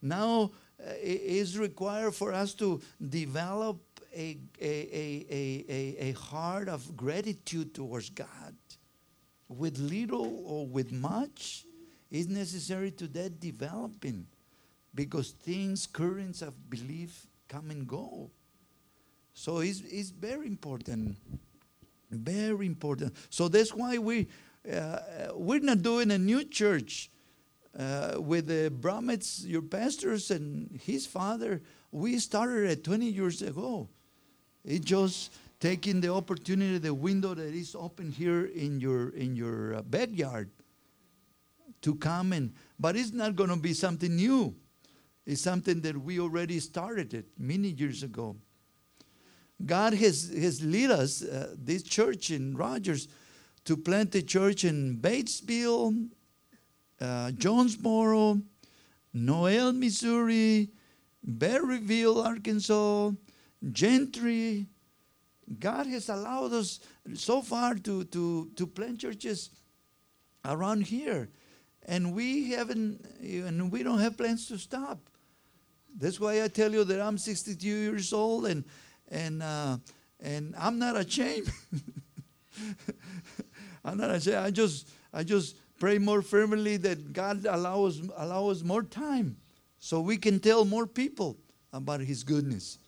[0.00, 3.80] Now is required for us to develop
[4.14, 8.54] a, a, a, a, heart of gratitude towards God.
[9.48, 11.64] With little or with much,
[12.10, 14.26] is necessary to that developing
[14.94, 18.30] because things, currents of belief come and go.
[19.34, 21.16] So it's, it's very important.
[22.10, 23.14] Very important.
[23.28, 24.28] So that's why we,
[24.72, 24.98] uh,
[25.34, 27.10] we're not doing a new church
[27.78, 31.62] uh, with the Bromets, your pastors and his father.
[31.92, 33.88] We started at 20 years ago.
[34.64, 39.76] It just taking the opportunity, the window that is open here in your in your
[39.76, 40.50] uh, backyard,
[41.82, 42.52] to come and.
[42.78, 44.54] But it's not going to be something new.
[45.24, 48.36] It's something that we already started it many years ago.
[49.64, 53.08] God has has led us uh, this church in Rogers
[53.64, 56.08] to plant a church in Batesville,
[57.00, 58.40] uh, Jonesboro,
[59.12, 60.70] Noel, Missouri,
[61.26, 63.10] Berryville, Arkansas,
[63.72, 64.66] Gentry.
[65.58, 66.80] God has allowed us
[67.14, 69.50] so far to, to, to plant churches
[70.44, 71.28] around here.
[71.86, 74.98] And we haven't, and we don't have plans to stop.
[75.98, 78.64] That's why I tell you that I'm 62 years old and,
[79.08, 79.78] and, uh,
[80.20, 81.50] and I'm not ashamed.
[83.84, 84.36] I'm not ashamed.
[84.36, 89.36] I just, I just pray more firmly that God allows, allows more time
[89.78, 91.36] so we can tell more people
[91.72, 92.78] about His goodness.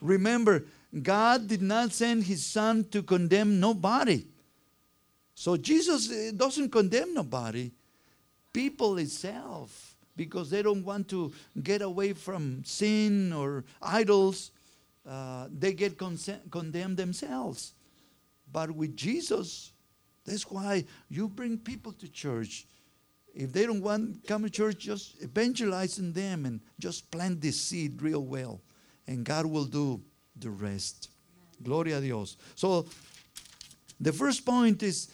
[0.00, 0.64] Remember,
[1.02, 4.24] God did not send his son to condemn nobody.
[5.34, 7.70] So Jesus eh, doesn't condemn nobody.
[8.52, 11.32] People itself, because they don't want to
[11.62, 14.50] get away from sin or idols,
[15.08, 17.74] uh, they get condemned themselves.
[18.52, 19.70] But with Jesus,
[20.24, 22.66] that's why you bring people to church.
[23.34, 27.52] If they don't want to come to church, just evangelizing them and just plant the
[27.52, 28.60] seed real well
[29.10, 30.00] and God will do
[30.36, 31.10] the rest.
[31.62, 32.36] Gloria a Dios.
[32.54, 32.86] So,
[34.00, 35.10] the first point is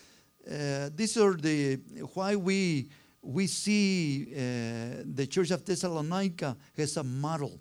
[0.49, 1.77] uh, these are the
[2.15, 2.89] why we
[3.23, 7.61] we see uh, the Church of Thessalonica as a model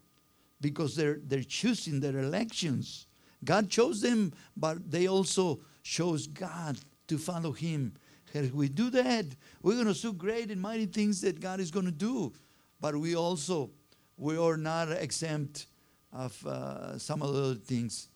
[0.61, 3.07] because they're they're choosing their elections.
[3.43, 6.77] God chose them, but they also chose God
[7.07, 7.93] to follow Him.
[8.33, 9.25] If we do that,
[9.61, 12.33] we're going to see great and mighty things that God is going to do.
[12.81, 13.69] But we also
[14.17, 15.67] we are not exempt
[16.11, 18.07] of uh, some of the things.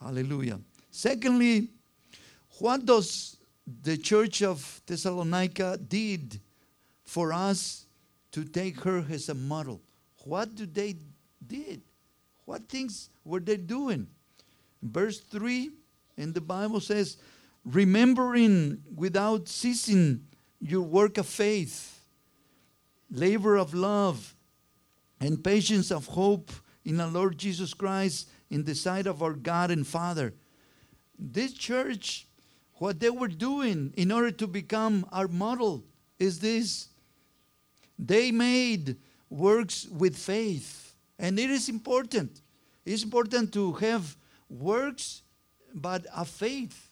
[0.00, 0.60] Hallelujah.
[0.90, 1.68] Secondly,
[2.58, 3.36] what does
[3.82, 6.40] the church of Thessalonica did
[7.04, 7.86] for us
[8.32, 9.80] to take her as a model?
[10.24, 10.96] What do they
[11.46, 11.82] did?
[12.44, 14.06] What things were they doing?
[14.82, 15.70] Verse 3
[16.18, 17.16] in the Bible says,
[17.64, 20.26] remembering without ceasing
[20.60, 22.00] your work of faith,
[23.10, 24.34] labor of love,
[25.20, 26.52] and patience of hope
[26.84, 30.34] in our Lord Jesus Christ in the sight of our God and Father.
[31.18, 32.26] This church,
[32.74, 35.84] what they were doing in order to become our model
[36.18, 36.88] is this
[37.98, 38.96] they made
[39.30, 40.94] works with faith.
[41.18, 42.40] And it is important.
[42.84, 44.16] It's important to have
[44.48, 45.22] works,
[45.72, 46.90] but a faith.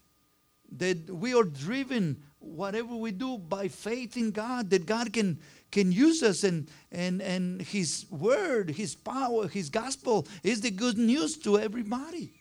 [0.77, 5.39] That we are driven, whatever we do, by faith in God, that God can,
[5.70, 10.99] can use us and, and, and His word, His power, His gospel is the good
[10.99, 12.33] news to everybody.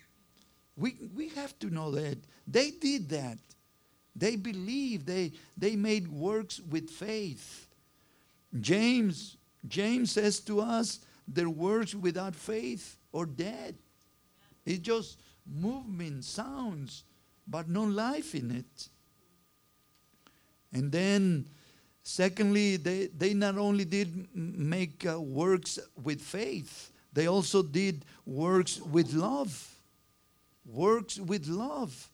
[0.77, 2.17] We, we have to know that.
[2.47, 3.37] They did that.
[4.15, 7.67] They believed, they, they made works with faith.
[8.59, 13.75] James, James says to us, their works without faith are dead.
[14.65, 17.03] It's just movement, sounds,
[17.51, 18.87] but no life in it.
[20.73, 21.45] And then,
[22.01, 28.79] secondly, they, they not only did make uh, works with faith, they also did works
[28.79, 29.75] with love.
[30.65, 32.09] Works with love.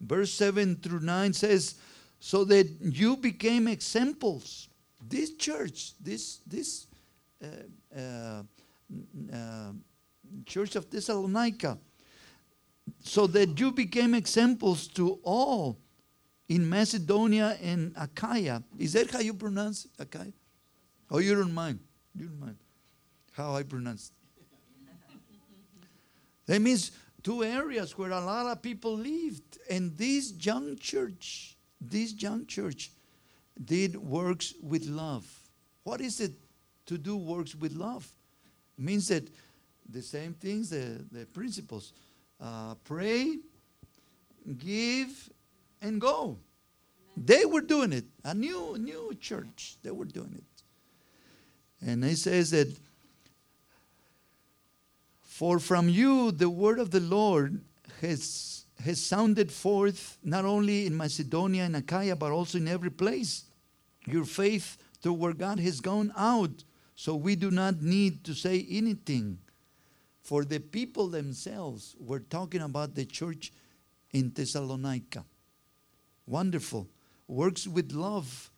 [0.00, 1.76] Verse 7 through 9 says,
[2.20, 4.68] So that you became examples.
[5.08, 6.86] This church, this, this
[7.42, 8.42] uh, uh,
[9.32, 9.72] uh,
[10.44, 11.78] church of Thessalonica,
[13.00, 15.78] so that you became examples to all
[16.48, 18.62] in Macedonia and Achaia.
[18.78, 20.32] Is that how you pronounce Achaia?
[21.10, 21.80] Oh, you don't mind.
[22.14, 22.56] You don't mind
[23.32, 24.12] how I pronounce
[26.46, 29.58] That means two areas where a lot of people lived.
[29.70, 32.90] And this young church, this young church
[33.62, 35.26] did works with love.
[35.84, 36.32] What is it
[36.86, 38.06] to do works with love?
[38.78, 39.28] It means that
[39.88, 41.92] the same things, the, the principles.
[42.44, 43.38] Uh, pray,
[44.58, 45.30] give,
[45.80, 46.36] and go.
[47.16, 48.04] They were doing it.
[48.22, 49.76] A new, new church.
[49.82, 51.88] They were doing it.
[51.88, 52.68] And he says that,
[55.22, 57.62] for from you the word of the Lord
[58.02, 63.44] has, has sounded forth not only in Macedonia and Achaia, but also in every place.
[64.06, 66.64] Your faith toward God has gone out,
[66.94, 69.38] so we do not need to say anything.
[70.24, 73.52] For the people themselves were talking about the church
[74.10, 75.22] in Thessalonica.
[76.26, 76.88] Wonderful.
[77.28, 78.50] Works with love.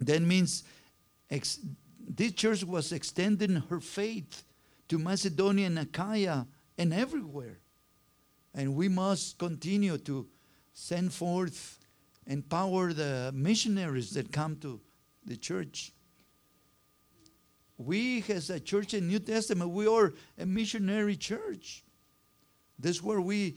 [0.00, 0.64] That means
[1.30, 1.60] ex-
[2.08, 4.44] this church was extending her faith
[4.88, 6.46] to Macedonia and Achaia
[6.78, 7.58] and everywhere.
[8.54, 10.26] And we must continue to
[10.72, 11.78] send forth,
[12.26, 14.80] empower the missionaries that come to
[15.26, 15.92] the church.
[17.78, 21.84] We, as a church in New Testament, we are a missionary church.
[22.78, 23.56] That's where we,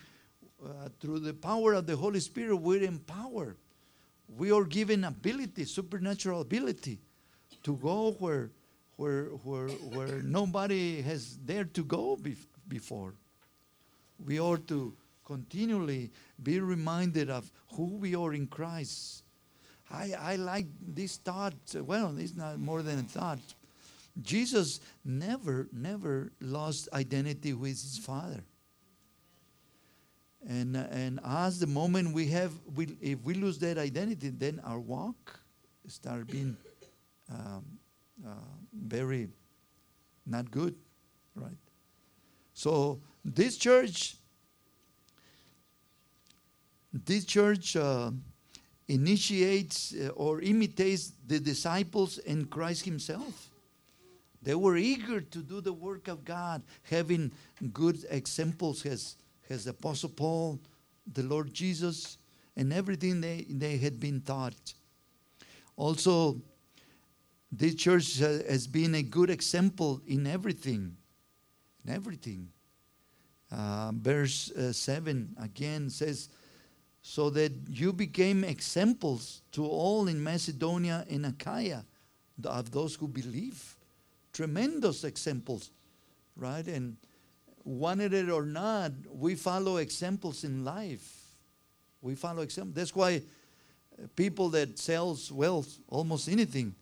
[0.63, 3.57] uh, through the power of the Holy Spirit, we're empowered.
[4.37, 6.99] We are given ability, supernatural ability,
[7.63, 8.51] to go where,
[8.97, 13.15] where, where, where nobody has dared to go bef- before.
[14.23, 14.93] We are to
[15.25, 16.11] continually
[16.41, 19.23] be reminded of who we are in Christ.
[19.91, 21.53] I, I like this thought.
[21.73, 23.39] Well, it's not more than a thought.
[24.21, 28.43] Jesus never, never lost identity with his Father.
[30.47, 34.79] And, and as the moment we have, we, if we lose that identity, then our
[34.79, 35.39] walk
[35.87, 36.55] start being
[37.29, 37.65] um,
[38.25, 38.31] uh,
[38.73, 39.27] very
[40.25, 40.75] not good,
[41.35, 41.57] right?
[42.53, 44.15] So this church,
[46.93, 48.11] this church uh,
[48.87, 53.48] initiates uh, or imitates the disciples and Christ Himself.
[54.41, 57.31] They were eager to do the work of God, having
[57.73, 59.15] good examples as,
[59.49, 60.59] as Apostle Paul,
[61.11, 62.17] the Lord Jesus,
[62.55, 64.73] and everything they, they had been taught.
[65.75, 66.41] Also,
[67.51, 70.95] this church has been a good example in everything.
[71.85, 72.49] In everything.
[73.51, 76.29] Uh, verse uh, 7 again says,
[77.01, 81.83] So that you became examples to all in Macedonia and Achaia
[82.45, 83.75] of those who believe
[84.33, 85.71] tremendous examples,
[86.35, 86.65] right?
[86.67, 86.97] And
[87.63, 91.15] wanted it or not, we follow examples in life.
[92.01, 92.75] We follow examples.
[92.75, 93.21] That's why
[94.15, 96.75] people that sells wealth, almost anything,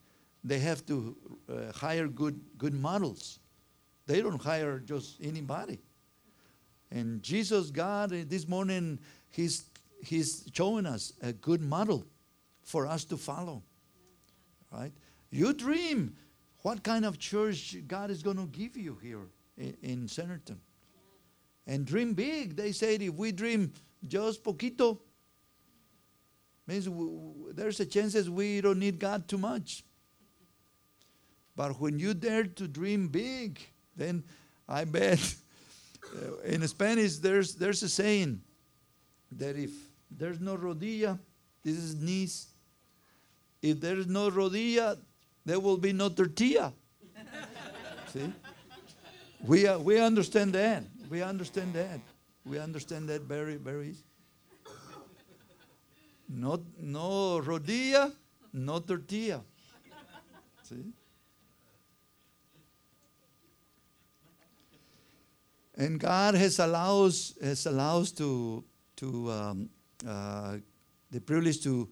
[0.44, 1.16] they have to
[1.50, 3.40] uh, hire good good models.
[4.06, 5.80] They don't hire just anybody.
[6.90, 9.66] And Jesus, God, uh, this morning, He's
[10.04, 12.06] He's showing us a good model
[12.64, 13.64] for us to follow.
[14.72, 14.92] Right?
[15.32, 16.16] You dream
[16.68, 20.58] what kind of church God is going to give you here in, in Centerton.
[21.66, 22.58] And dream big.
[22.58, 23.72] They said if we dream
[24.06, 25.00] just poquito,
[26.68, 29.86] Means w- w- there's a chances we don't need God too much.
[31.56, 33.62] But when you dare to dream big,
[33.96, 34.26] then
[34.68, 35.36] I bet
[36.14, 38.42] uh, in Spanish there's there's a saying
[39.32, 39.72] that if
[40.12, 41.18] there's no rodilla,
[41.64, 42.48] this is knees.
[43.62, 44.98] If there is no rodilla,
[45.48, 46.74] there will be no tortilla.
[48.12, 48.34] See?
[49.46, 50.84] We, uh, we understand that.
[51.10, 52.02] We understand that.
[52.46, 54.04] We understand that very, very easy.
[56.28, 58.12] No, no rodilla,
[58.52, 59.42] no tortilla.
[60.64, 60.92] See?
[65.78, 68.66] And God has allows has allows to
[68.98, 69.70] to um,
[70.06, 70.58] uh,
[71.10, 71.88] the privilege to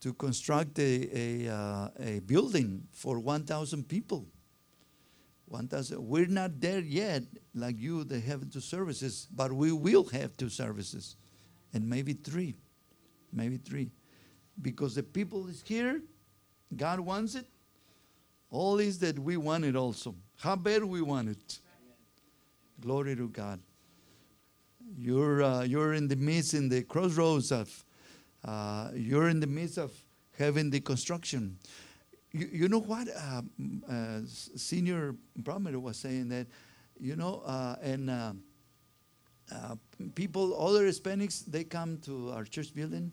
[0.00, 4.26] to construct a a, uh, a building for 1,000 people.
[5.46, 6.06] 1,000.
[6.06, 7.22] We're not there yet,
[7.54, 8.04] like you.
[8.04, 11.16] They have two services, but we will have two services,
[11.72, 12.54] and maybe three,
[13.32, 13.90] maybe three,
[14.60, 16.02] because the people is here.
[16.76, 17.46] God wants it.
[18.50, 20.14] All is that we want it also.
[20.36, 21.58] How bad we want it.
[22.80, 23.60] Glory to God.
[24.96, 27.84] You're, uh, you're in the midst, in the crossroads of,
[28.44, 29.92] uh, you're in the midst of
[30.38, 31.58] having the construction.
[32.32, 33.08] You, you know what?
[33.08, 33.42] Uh,
[33.90, 36.46] uh, senior Brahman was saying that,
[37.00, 38.32] you know, uh, and uh,
[39.52, 39.74] uh,
[40.14, 43.12] people, other Hispanics, they come to our church building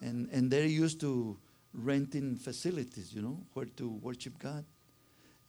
[0.00, 1.38] and, and they're used to
[1.72, 4.64] renting facilities, you know, where to worship God.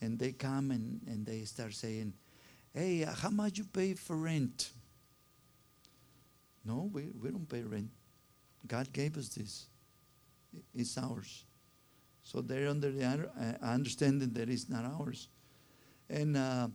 [0.01, 2.13] And they come and, and they start saying,
[2.73, 4.71] hey, how much you pay for rent?
[6.63, 7.89] No, we, we don't pay rent.
[8.67, 9.67] God gave us this.
[10.73, 11.45] It's ours.
[12.23, 15.27] So they're under the uh, understanding that it's not ours.
[16.09, 16.67] And uh,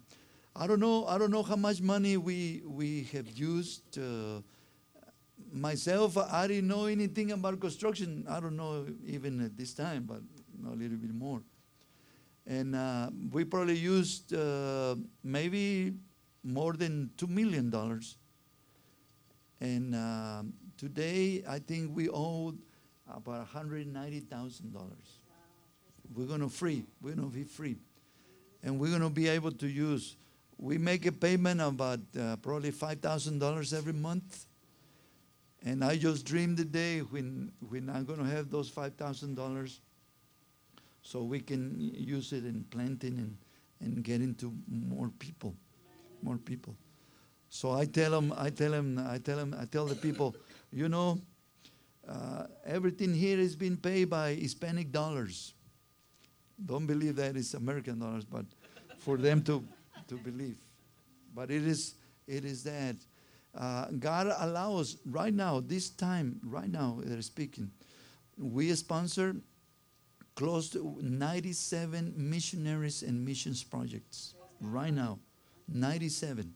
[0.54, 1.06] I don't know.
[1.06, 3.98] I don't know how much money we we have used.
[3.98, 4.40] Uh,
[5.52, 8.24] myself, I didn't know anything about construction.
[8.28, 10.20] I don't know even at this time, but
[10.66, 11.42] a little bit more.
[12.46, 15.94] And uh, we probably used uh, maybe
[16.42, 18.16] more than two million dollars.
[19.60, 20.42] And uh,
[20.76, 22.54] today, I think we owe
[23.08, 25.20] about one hundred ninety thousand dollars.
[26.14, 26.84] We're gonna free.
[27.02, 27.76] We're gonna be free,
[28.62, 30.16] and we're gonna be able to use.
[30.58, 34.46] We make a payment of about uh, probably five thousand dollars every month.
[35.64, 39.80] And I just dream the day when when I'm gonna have those five thousand dollars,
[41.02, 43.36] so we can use it in planting and
[43.80, 45.54] and getting to more people,
[46.22, 46.74] more people.
[47.48, 50.34] So I tell them, I tell them, I tell them, I tell the people,
[50.76, 51.18] you know,
[52.06, 55.54] uh, everything here is being paid by Hispanic dollars.
[56.62, 58.44] Don't believe that it's American dollars, but
[58.98, 59.64] for them to
[60.08, 60.58] to believe.
[61.34, 61.94] But it is
[62.28, 62.96] it is that
[63.56, 67.70] uh, God allows right now, this time, right now they're speaking.
[68.36, 69.36] We sponsor
[70.34, 75.18] close to 97 missionaries and missions projects right now.
[75.68, 76.52] 97.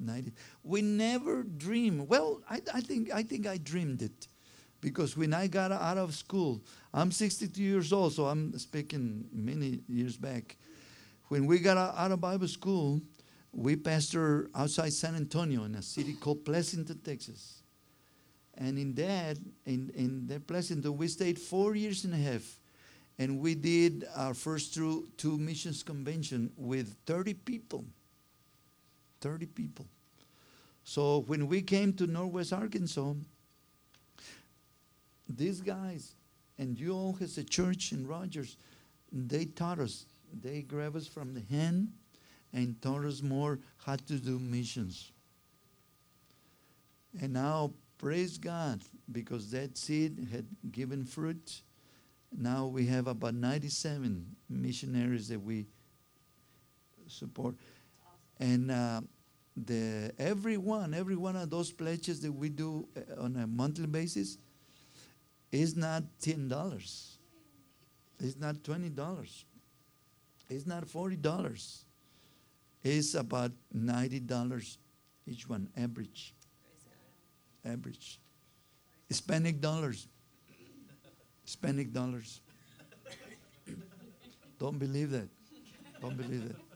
[0.00, 0.32] 90.
[0.62, 2.06] We never dream.
[2.06, 4.28] Well, I, I think I think I dreamed it
[4.80, 9.80] because when I got out of school, I'm 62 years old, so I'm speaking many
[9.88, 10.56] years back.
[11.28, 13.00] When we got out of Bible school,
[13.52, 17.62] we pastor outside San Antonio in a city called Pleasanton, Texas.
[18.56, 22.58] And in that, in, in that Pleasanton, we stayed four years and a half.
[23.18, 27.84] And we did our first two, two missions convention with 30 people.
[29.20, 29.86] 30 people.
[30.84, 33.14] So when we came to Northwest Arkansas,
[35.28, 36.14] these guys,
[36.58, 38.56] and you all as a church in Rogers,
[39.12, 40.06] they taught us.
[40.42, 41.92] They grabbed us from the hand
[42.52, 45.12] and taught us more how to do missions.
[47.20, 51.62] And now, praise God, because that seed had given fruit.
[52.36, 55.66] Now we have about 97 missionaries that we
[57.08, 57.54] support.
[58.40, 59.02] And uh,
[59.56, 63.86] the every one, every one of those pledges that we do uh, on a monthly
[63.86, 64.38] basis
[65.52, 67.18] is not ten dollars.
[68.18, 69.44] It's not twenty dollars.
[70.48, 71.84] It's not forty dollars.
[72.82, 74.78] It's about ninety dollars
[75.26, 76.34] each one, average.
[77.64, 78.18] Average.
[79.06, 80.08] Hispanic dollars.
[81.44, 82.40] Hispanic dollars.
[84.58, 85.28] Don't believe that.
[86.00, 86.69] Don't believe that.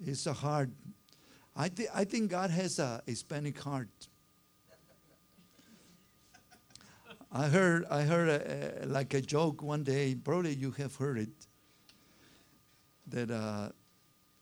[0.00, 0.70] It's a heart.
[1.56, 4.08] I, th- I think God has a Hispanic heart.
[7.30, 11.18] I heard, I heard a, a, like a joke one day, probably you have heard
[11.18, 11.46] it,
[13.08, 13.70] that uh,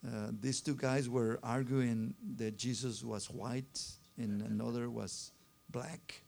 [0.07, 3.81] uh, these two guys were arguing that Jesus was white
[4.19, 5.33] and another was
[5.71, 6.23] black.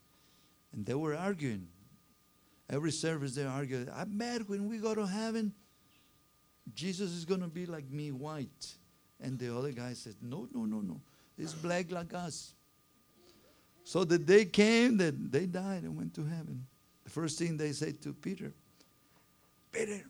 [0.72, 1.68] And they were arguing.
[2.70, 3.90] Every service they argued.
[3.94, 5.52] I bet when we go to heaven,
[6.74, 8.74] Jesus is going to be like me, white.
[9.24, 11.00] And the other guy said, No, no, no, no.
[11.34, 12.52] He's black like us.
[13.82, 16.66] So the day came that they died and went to heaven.
[17.04, 18.52] The first thing they said to Peter,
[19.72, 20.02] Peter,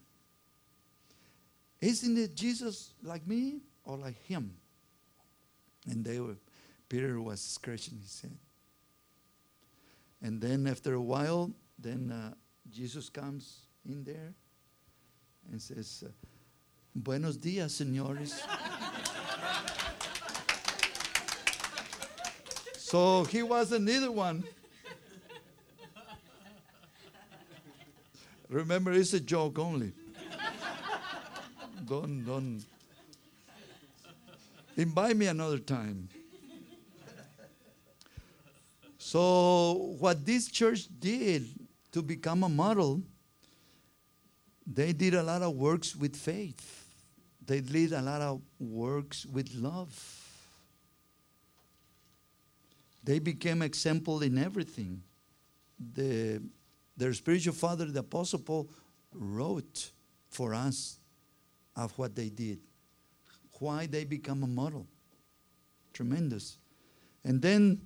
[1.81, 4.57] isn't it Jesus like me or like him?
[5.89, 6.37] And they were,
[6.89, 8.37] Peter was scratching his head.
[10.23, 12.35] And then after a while, then uh,
[12.69, 14.35] Jesus comes in there
[15.51, 16.11] and says, uh,
[16.95, 18.41] Buenos dias, señores.
[22.77, 24.45] so he wasn't either one.
[28.49, 29.93] Remember, it's a joke only.
[31.89, 32.65] don't, don't.
[34.77, 36.09] Invite me another time.
[38.99, 41.49] So, what this church did
[41.93, 43.03] to become a model,
[44.67, 46.84] they did a lot of works with faith.
[47.47, 49.93] They did a lot of works with love.
[53.03, 55.03] They became example in everything.
[55.95, 56.41] The,
[56.97, 58.71] their spiritual father, the Apostle Paul,
[59.13, 59.93] wrote
[60.29, 60.99] for us
[61.77, 62.61] of what they did,
[63.59, 64.87] why they become a model.
[65.93, 66.59] Tremendous.
[67.25, 67.81] And then,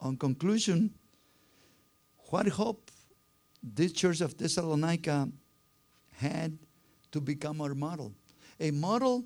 [0.00, 0.94] on conclusion,
[2.30, 2.90] what hope
[3.62, 5.28] this church of Thessalonica
[6.12, 6.58] had
[7.14, 8.12] to become our model.
[8.58, 9.24] A model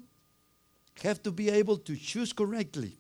[1.02, 2.98] have to be able to choose correctly.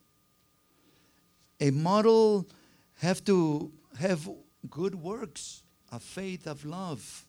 [1.60, 2.48] A model
[2.94, 4.26] have to have
[4.70, 5.62] good works
[5.92, 7.26] a faith, of love.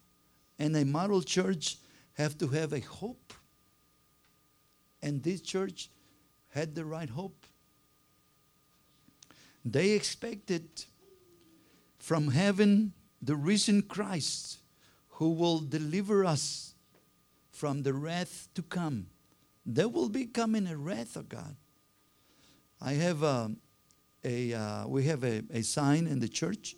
[0.58, 1.78] And a model church
[2.14, 3.34] have to have a hope.
[5.02, 5.90] And this church
[6.50, 7.46] had the right hope.
[9.66, 10.86] They expected
[11.98, 14.60] from heaven the risen Christ
[15.10, 16.70] who will deliver us
[17.60, 19.08] from the wrath to come.
[19.66, 21.58] There will be coming a wrath of God.
[22.80, 23.52] I have a,
[24.24, 26.78] a uh, we have a, a sign in the church.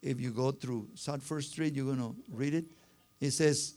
[0.00, 2.64] If you go through South First Street, you're to read it.
[3.20, 3.76] It says,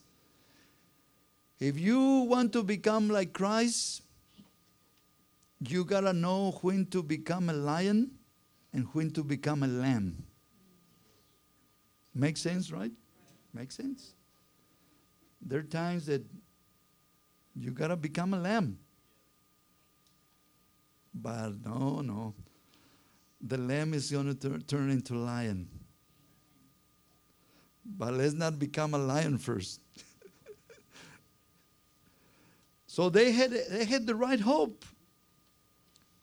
[1.60, 4.02] if you want to become like Christ,
[5.60, 8.12] you got to know when to become a lion
[8.72, 10.24] and when to become a lamb.
[12.16, 12.94] Makes sense, right?
[13.54, 14.14] Makes sense.
[15.42, 16.26] There are times that
[17.56, 18.78] you got to become a lamb.
[21.14, 22.34] But no, no.
[23.42, 25.70] The lamb is going to turn into a lion.
[27.86, 29.80] But let's not become a lion first.
[32.88, 34.86] so they had, they had the right hope.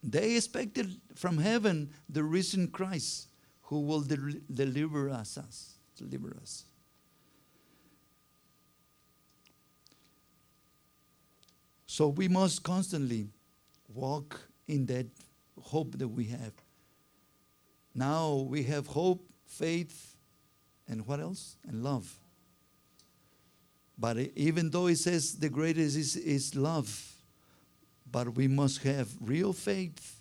[0.02, 3.28] They expected from heaven the risen Christ
[3.62, 6.64] who will del- deliver us, us, deliver us.
[11.96, 13.28] So we must constantly
[13.88, 14.38] walk
[14.68, 15.06] in that
[15.58, 16.52] hope that we have.
[17.94, 20.14] Now we have hope, faith,
[20.86, 21.56] and what else?
[21.66, 22.18] And love.
[23.96, 27.14] But even though it says the greatest is, is love,
[28.12, 30.20] but we must have real faith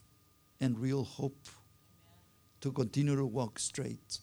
[0.62, 1.50] and real hope
[2.62, 4.20] to continue to walk straight.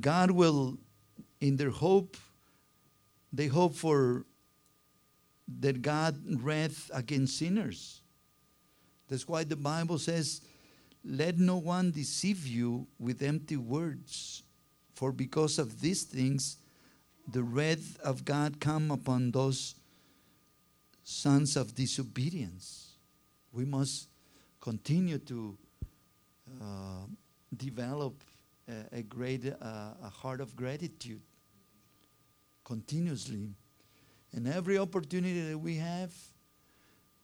[0.00, 0.78] God will,
[1.38, 2.16] in their hope,
[3.32, 4.24] they hope for
[5.60, 8.02] that God wrath against sinners.
[9.08, 10.40] That's why the Bible says,
[11.04, 14.42] Let no one deceive you with empty words,
[14.94, 16.56] for because of these things
[17.28, 19.74] the wrath of God come upon those
[21.04, 22.94] sons of disobedience.
[23.52, 24.08] We must
[24.60, 25.56] continue to
[26.60, 27.06] uh,
[27.56, 28.22] develop
[28.68, 31.20] a, a great uh, a heart of gratitude
[32.70, 33.48] continuously.
[34.32, 36.14] And every opportunity that we have,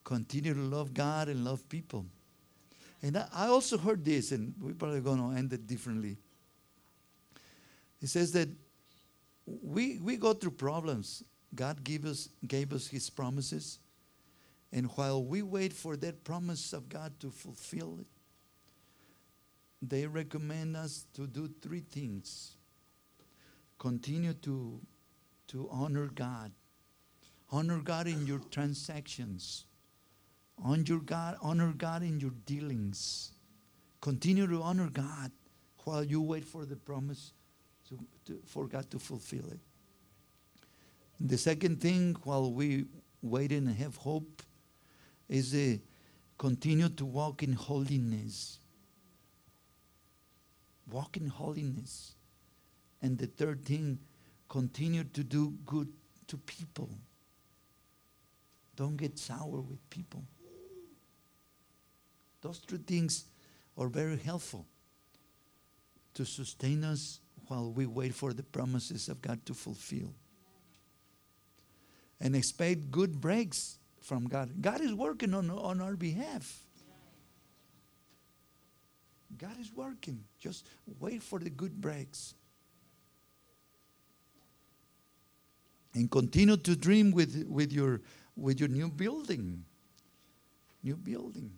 [0.03, 2.05] continue to love God and love people.
[3.01, 6.17] And I also heard this, and we're probably going to end it differently.
[8.01, 8.49] It says that
[9.45, 11.23] we, we go through problems.
[11.55, 13.79] God gave us, gave us His promises.
[14.73, 18.07] And while we wait for that promise of God to fulfill it,
[19.81, 22.57] they recommend us to do three things
[23.79, 24.81] continue to
[25.47, 26.51] to honor God.
[27.49, 29.65] Honor God in your transactions.
[30.63, 33.31] Honor God, honor God in your dealings.
[34.01, 35.31] Continue to honor God
[35.83, 37.33] while you wait for the promise
[37.87, 39.59] to, to, for God to fulfill it.
[41.19, 42.85] The second thing, while we
[43.21, 44.43] wait and have hope,
[45.29, 45.79] is to
[46.37, 48.59] continue to walk in holiness.
[50.91, 52.15] walk in holiness.
[53.01, 53.99] And the third thing,
[54.49, 55.87] continue to do good
[56.27, 56.89] to people.
[58.75, 60.23] Don't get sour with people.
[62.41, 63.25] Those three things
[63.77, 64.65] are very helpful
[66.13, 70.13] to sustain us while we wait for the promises of God to fulfill.
[72.19, 74.61] And expect good breaks from God.
[74.61, 76.63] God is working on, on our behalf.
[79.37, 80.23] God is working.
[80.39, 80.67] Just
[80.99, 82.33] wait for the good breaks.
[85.97, 88.01] And continue to dream with, with, your,
[88.35, 89.65] with your new building.
[90.83, 91.51] New building.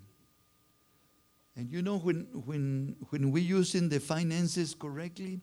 [1.57, 5.41] And you know, when, when, when we using the finances correctly,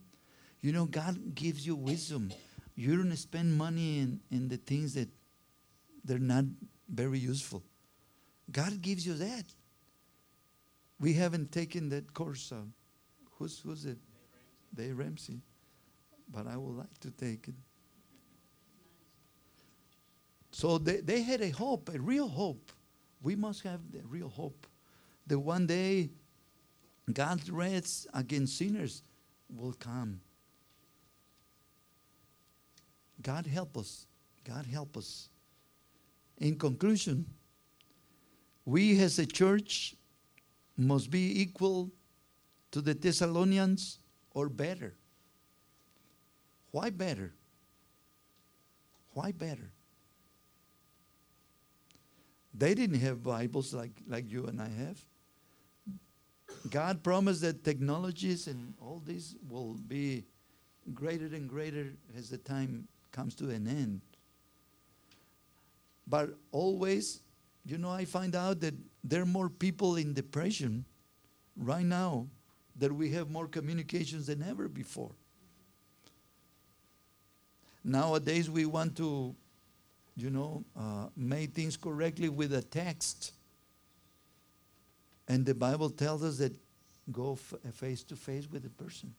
[0.63, 2.33] you know, God gives you wisdom.
[2.75, 5.11] You don't spend money in, in the things that
[6.03, 6.47] they're not
[6.89, 7.63] very useful.
[8.51, 9.45] God gives you that.
[10.99, 12.51] We haven't taken that course.
[12.51, 12.63] Uh,
[13.33, 13.99] who's, who's it?
[14.75, 15.43] Dave Ramsey.
[16.33, 17.55] But I would like to take it.
[20.57, 22.73] So they, they had a hope, a real hope.
[23.21, 24.67] We must have the real hope
[25.27, 26.09] that one day
[27.13, 29.03] God's wrath against sinners
[29.55, 30.19] will come.
[33.21, 34.07] God help us.
[34.45, 35.29] God help us.
[36.39, 37.27] In conclusion,
[38.65, 39.95] we as a church
[40.75, 41.91] must be equal
[42.71, 43.99] to the Thessalonians
[44.31, 44.95] or better.
[46.71, 47.35] Why better?
[49.13, 49.71] Why better?
[52.57, 55.05] They didn't have Bibles like, like you and I have.
[56.71, 60.25] God promised that technologies and all this will be
[60.95, 64.01] greater and greater as the time comes to an end.
[66.07, 67.21] But always,
[67.65, 70.85] you know, I find out that there are more people in depression
[71.57, 72.27] right now
[72.77, 75.13] that we have more communications than ever before.
[77.83, 79.35] Nowadays, we want to,
[80.17, 83.33] you know, uh, make things correctly with a text.
[85.29, 86.55] And the Bible tells us that
[87.13, 89.15] go f- face to face with the person.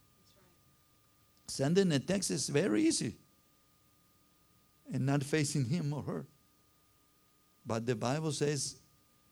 [1.47, 3.15] Sending a text is very easy
[4.91, 6.25] and not facing him or her.
[7.65, 8.77] But the Bible says,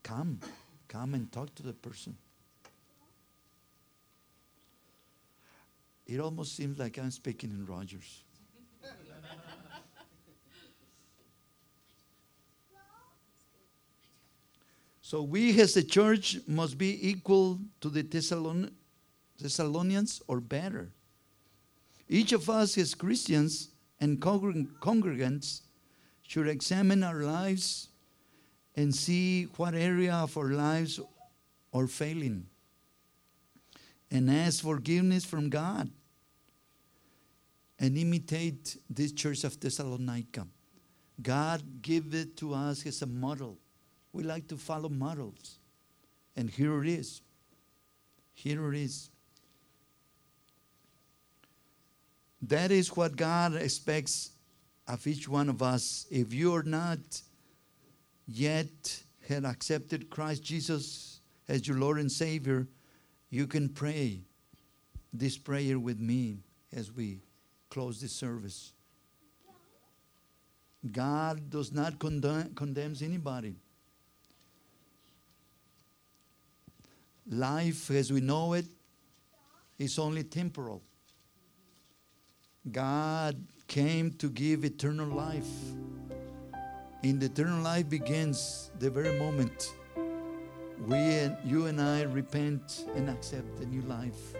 [0.03, 0.39] come,
[0.88, 2.16] come and talk to the person.
[6.05, 8.24] It almost seems like I'm speaking in Rogers.
[15.05, 18.71] So we as a church must be equal to the Thessalon-
[19.37, 20.91] Thessalonians or better.
[22.09, 25.61] Each of us as Christians and congreg- congregants
[26.23, 27.89] should examine our lives
[28.75, 30.99] and see what area of our lives
[31.71, 32.47] are failing
[34.09, 35.91] and ask forgiveness from God
[37.77, 40.47] and imitate this church of Thessalonica.
[41.21, 43.59] God gave it to us as a model.
[44.16, 45.59] We like to follow models.
[46.38, 47.22] And here it is.
[48.34, 49.09] Here it is.
[52.43, 54.32] That is what God expects
[54.88, 56.05] of each one of us.
[56.09, 56.99] If you are not
[58.26, 62.68] yet had accepted Christ Jesus as your Lord and Savior,
[63.30, 64.22] you can pray
[65.11, 66.38] this prayer with me
[66.74, 67.20] as we
[67.70, 68.72] close this service.
[70.89, 73.55] God does not condemn condemns anybody.
[77.30, 78.65] Life as we know it
[79.78, 80.82] is only temporal.
[82.71, 83.36] God
[83.67, 85.49] came to give eternal life.
[87.03, 89.73] And eternal life begins the very moment
[90.88, 94.36] we and you and I repent and accept the new life.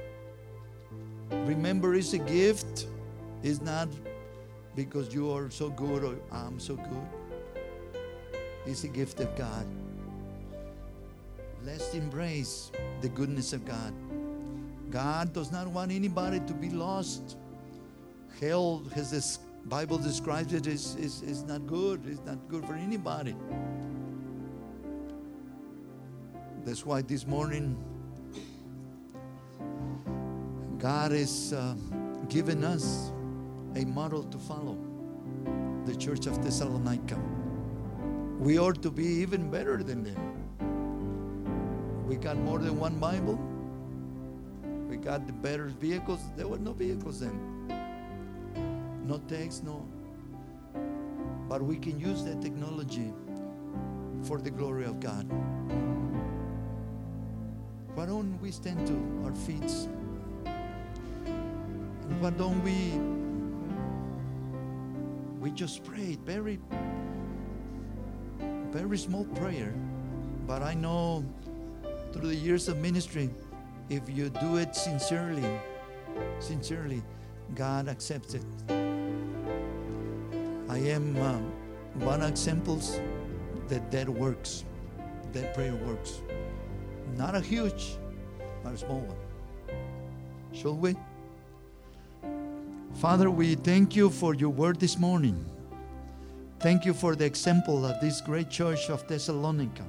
[1.32, 2.88] Remember, it's a gift.
[3.42, 3.88] It's not
[4.76, 7.08] because you are so good or I'm so good.
[8.66, 9.66] It's a gift of God.
[11.66, 13.92] Let's embrace the goodness of God.
[14.92, 17.38] God does not want anybody to be lost.
[18.40, 22.02] Hell, as this Bible describes it, is, is, is not good.
[22.06, 23.36] It's not good for anybody.
[26.64, 27.76] That's why this morning
[30.78, 31.74] God is uh,
[32.30, 33.12] giving us
[33.76, 34.78] a model to follow
[35.86, 37.20] the church of Thessalonica.
[38.40, 40.35] We ought to be even better than them.
[42.06, 43.40] We got more than one Bible.
[44.88, 46.22] We got the better vehicles.
[46.38, 47.36] There were no vehicles then.
[49.04, 49.88] No text, no.
[51.50, 53.12] But we can use that technology
[54.24, 55.26] for the glory of God.
[57.96, 59.72] Why don't we stand to our feet?
[60.46, 63.00] And why don't we
[65.40, 66.60] we just prayed very
[68.72, 69.74] very small prayer
[70.48, 71.24] but i know
[72.16, 73.30] through the years of ministry
[73.90, 75.44] if you do it sincerely
[76.40, 77.04] sincerely
[77.56, 78.46] god accepts it
[80.70, 81.52] i am um,
[81.96, 83.02] one examples
[83.68, 84.64] that that works
[85.34, 86.22] that prayer works
[87.18, 87.98] not a huge
[88.64, 89.18] but a small one
[90.54, 90.96] shall we
[92.96, 95.46] Father, we thank you for your word this morning.
[96.62, 99.84] Thank you for the example of this great church of Thessalonica.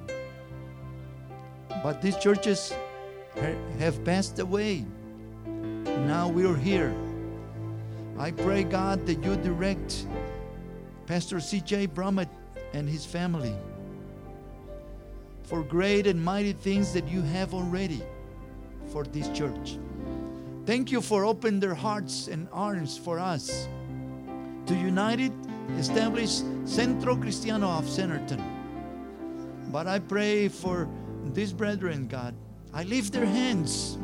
[1.87, 2.73] But these churches
[3.79, 4.83] have passed away.
[5.45, 6.93] Now we are here.
[8.19, 10.05] I pray, God, that you direct
[11.05, 11.87] Pastor C.J.
[11.87, 12.27] Brummett
[12.73, 13.55] and his family
[15.43, 18.03] for great and mighty things that you have already
[18.87, 19.77] for this church.
[20.65, 23.69] Thank you for opening their hearts and arms for us
[24.65, 25.31] to unite it,
[25.77, 28.43] establish Centro Cristiano of Centerton.
[29.71, 30.89] But I pray for
[31.33, 32.35] these brethren, God.
[32.73, 33.97] I lift their hands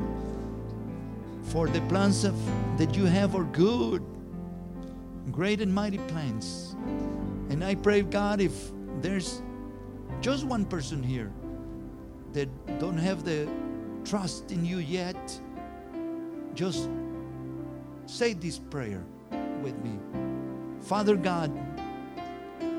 [1.43, 2.35] for the plans of
[2.77, 4.03] that you have are good,
[5.31, 6.75] great and mighty plans.
[7.49, 8.71] And I pray, God, if
[9.01, 9.41] there's
[10.21, 11.31] just one person here
[12.31, 12.47] that
[12.79, 13.47] don't have the
[14.05, 15.41] trust in you yet,
[16.55, 16.89] just
[18.05, 19.03] say this prayer
[19.61, 19.99] with me.
[20.81, 21.51] Father God,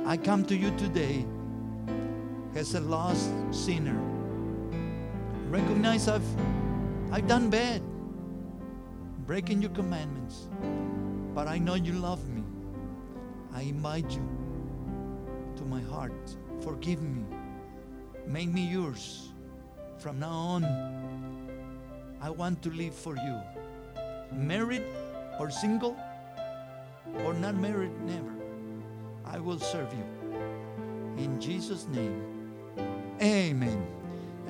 [0.07, 1.25] I come to you today
[2.55, 4.14] as a lost sinner.
[5.55, 6.27] Recognize I've
[7.13, 7.81] I've done bad,
[9.25, 10.49] breaking your commandments.
[11.33, 12.43] But I know you love me.
[13.55, 14.27] I invite you
[15.55, 16.35] to my heart.
[16.61, 17.25] Forgive me.
[18.27, 19.29] Make me yours.
[19.99, 20.65] From now on,
[22.21, 23.41] I want to live for you
[24.33, 24.83] married
[25.39, 25.97] or single
[27.25, 28.35] or not married, never.
[29.25, 30.07] I will serve you.
[31.17, 32.25] In Jesus' name,
[33.23, 34.04] amen.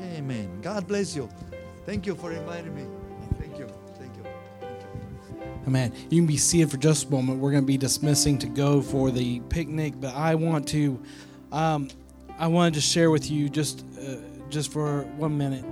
[0.05, 0.61] Amen.
[0.61, 1.29] God bless you.
[1.87, 2.87] Thank you for inviting me.
[3.39, 3.67] Thank you.
[3.99, 4.23] Thank you.
[4.61, 5.47] Thank you.
[5.67, 5.93] Amen.
[6.11, 7.41] You can be seated for just a moment.
[7.41, 11.01] We're going to be dismissing to go for the picnic, but I want to,
[11.53, 11.89] um,
[12.39, 14.17] I wanted to share with you just, uh,
[14.51, 15.65] just for one minute.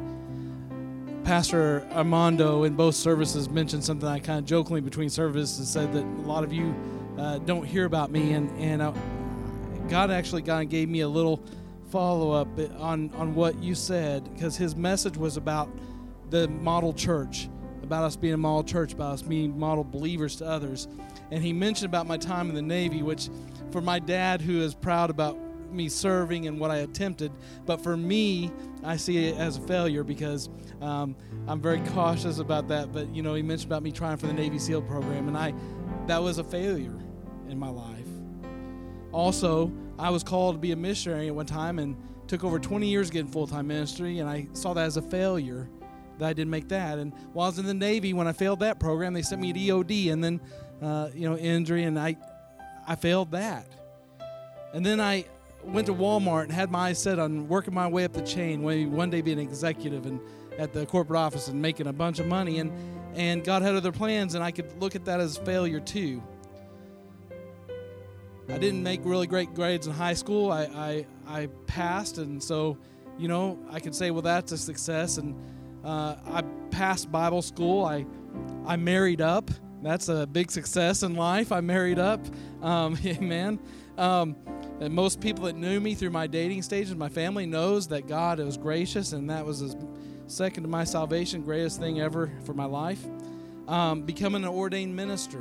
[1.24, 5.92] Pastor Armando in both services mentioned something I kind of jokingly between services and said
[5.92, 6.74] that a lot of you
[7.16, 8.92] uh, don't hear about me, and and uh,
[9.88, 11.40] God actually kind of gave me a little
[11.92, 15.70] follow up on on what you said because His message was about
[16.30, 17.50] the model church,
[17.82, 20.88] about us being a model church, about us being model believers to others,
[21.30, 23.28] and He mentioned about my time in the Navy, which
[23.70, 25.38] for my dad who is proud about
[25.70, 27.32] me serving and what I attempted.
[27.66, 28.50] But for me,
[28.82, 30.48] I see it as a failure because
[30.80, 31.14] um,
[31.46, 32.92] I'm very cautious about that.
[32.92, 35.54] But you know, he mentioned about me trying for the Navy SEAL program, and I
[36.06, 36.98] that was a failure
[37.48, 38.08] in my life.
[39.12, 42.86] Also, I was called to be a missionary at one time and took over 20
[42.86, 45.68] years getting full time ministry, and I saw that as a failure
[46.18, 46.98] that I didn't make that.
[46.98, 49.52] And while I was in the Navy, when I failed that program, they sent me
[49.52, 50.40] to EOD, and then
[50.80, 52.16] uh, you know injury, and I
[52.86, 53.66] I failed that.
[54.74, 55.26] And then I
[55.62, 58.64] went to Walmart and had my eyes set on working my way up the chain,
[58.64, 60.20] maybe one day being an executive and
[60.58, 62.58] at the corporate office and making a bunch of money.
[62.58, 62.72] And,
[63.14, 66.22] and God had other plans, and I could look at that as failure too.
[68.52, 70.52] I didn't make really great grades in high school.
[70.52, 72.76] I, I, I passed, and so,
[73.18, 75.16] you know, I could say, well, that's a success.
[75.16, 75.34] And
[75.82, 77.86] uh, I passed Bible school.
[77.86, 78.04] I,
[78.66, 79.50] I married up.
[79.82, 81.50] That's a big success in life.
[81.50, 82.20] I married up.
[82.60, 83.58] Um, amen.
[83.96, 84.36] Um,
[84.80, 88.38] and most people that knew me through my dating stages, my family knows that God
[88.38, 89.76] was gracious, and that was his
[90.26, 93.02] second to my salvation, greatest thing ever for my life.
[93.66, 95.40] Um, becoming an ordained minister.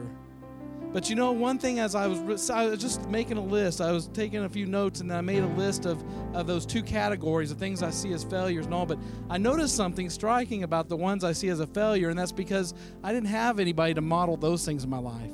[0.93, 3.93] But you know, one thing as I was, I was just making a list, I
[3.93, 6.03] was taking a few notes and I made a list of,
[6.35, 8.85] of those two categories of things I see as failures and all.
[8.85, 8.99] But
[9.29, 12.73] I noticed something striking about the ones I see as a failure, and that's because
[13.03, 15.31] I didn't have anybody to model those things in my life.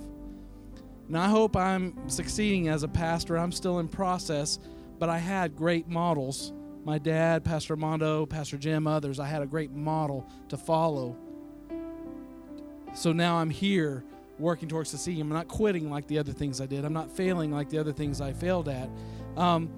[1.08, 3.38] And I hope I'm succeeding as a pastor.
[3.38, 4.60] I'm still in process,
[5.00, 6.54] but I had great models.
[6.84, 9.20] My dad, Pastor Armando, Pastor Jim, others.
[9.20, 11.18] I had a great model to follow.
[12.94, 14.04] So now I'm here
[14.40, 15.22] working towards succeeding.
[15.22, 16.86] I'm not quitting like the other things I did.
[16.86, 18.90] I'm not failing like the other things I failed at.
[19.36, 19.70] Um,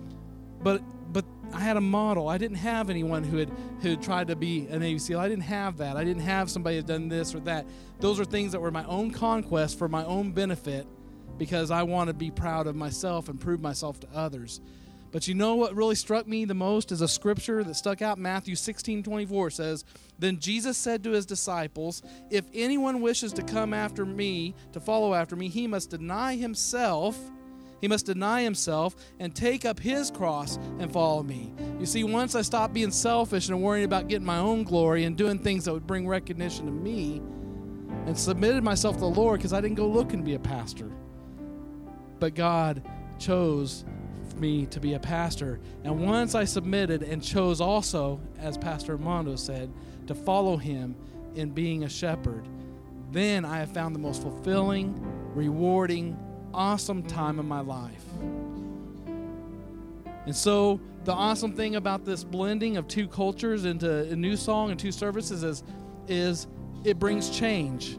[0.61, 0.81] but
[1.11, 2.27] but I had a model.
[2.27, 3.49] I didn't have anyone who had
[3.81, 5.19] who had tried to be an Navy SEAL.
[5.19, 5.98] I didn't have that.
[5.98, 7.65] I didn't have somebody who had done this or that.
[7.99, 10.88] Those are things that were my own conquest for my own benefit
[11.38, 14.61] because I want to be proud of myself and prove myself to others.
[15.11, 18.18] But you know what really struck me the most is a scripture that stuck out.
[18.18, 19.86] Matthew 16 24 says,
[20.19, 25.14] Then Jesus said to his disciples, If anyone wishes to come after me, to follow
[25.14, 27.18] after me, he must deny himself.
[27.81, 31.53] He must deny himself and take up his cross and follow me.
[31.80, 35.15] You see, once I stopped being selfish and worrying about getting my own glory and
[35.15, 37.22] doing things that would bring recognition to me
[38.06, 40.91] and submitted myself to the Lord because I didn't go looking to be a pastor.
[42.19, 42.84] But God
[43.18, 43.86] chose
[44.39, 45.59] me to be a pastor.
[45.83, 49.71] And once I submitted and chose also, as Pastor Armando said,
[50.07, 50.95] to follow him
[51.35, 52.47] in being a shepherd,
[53.11, 54.95] then I have found the most fulfilling,
[55.33, 56.17] rewarding,
[56.53, 58.05] awesome time of my life.
[60.25, 64.69] And so, the awesome thing about this blending of two cultures into a new song
[64.69, 65.63] and two services is,
[66.07, 66.47] is
[66.83, 67.97] it brings change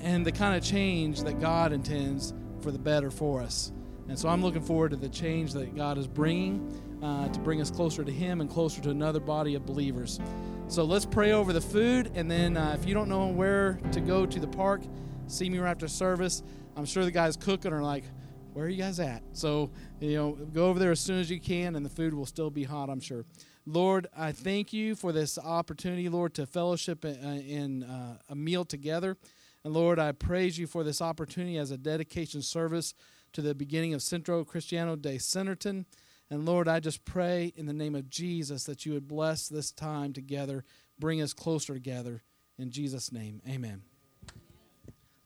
[0.00, 3.72] and the kind of change that God intends for the better for us.
[4.12, 6.70] And so I'm looking forward to the change that God is bringing
[7.02, 10.20] uh, to bring us closer to Him and closer to another body of believers.
[10.68, 14.02] So let's pray over the food, and then uh, if you don't know where to
[14.02, 14.82] go to the park,
[15.28, 16.42] see me right after service.
[16.76, 18.04] I'm sure the guys cooking are like,
[18.52, 21.40] "Where are you guys at?" So you know, go over there as soon as you
[21.40, 23.24] can, and the food will still be hot, I'm sure.
[23.64, 28.66] Lord, I thank you for this opportunity, Lord, to fellowship in, uh, uh, a meal
[28.66, 29.16] together.
[29.64, 32.92] And Lord, I praise you for this opportunity as a dedication service
[33.32, 35.86] to the beginning of Centro Cristiano de Centerton.
[36.30, 39.70] And Lord, I just pray in the name of Jesus that you would bless this
[39.70, 40.64] time together,
[40.98, 42.22] bring us closer together.
[42.58, 43.82] In Jesus' name, amen.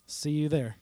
[0.07, 0.77] See you there.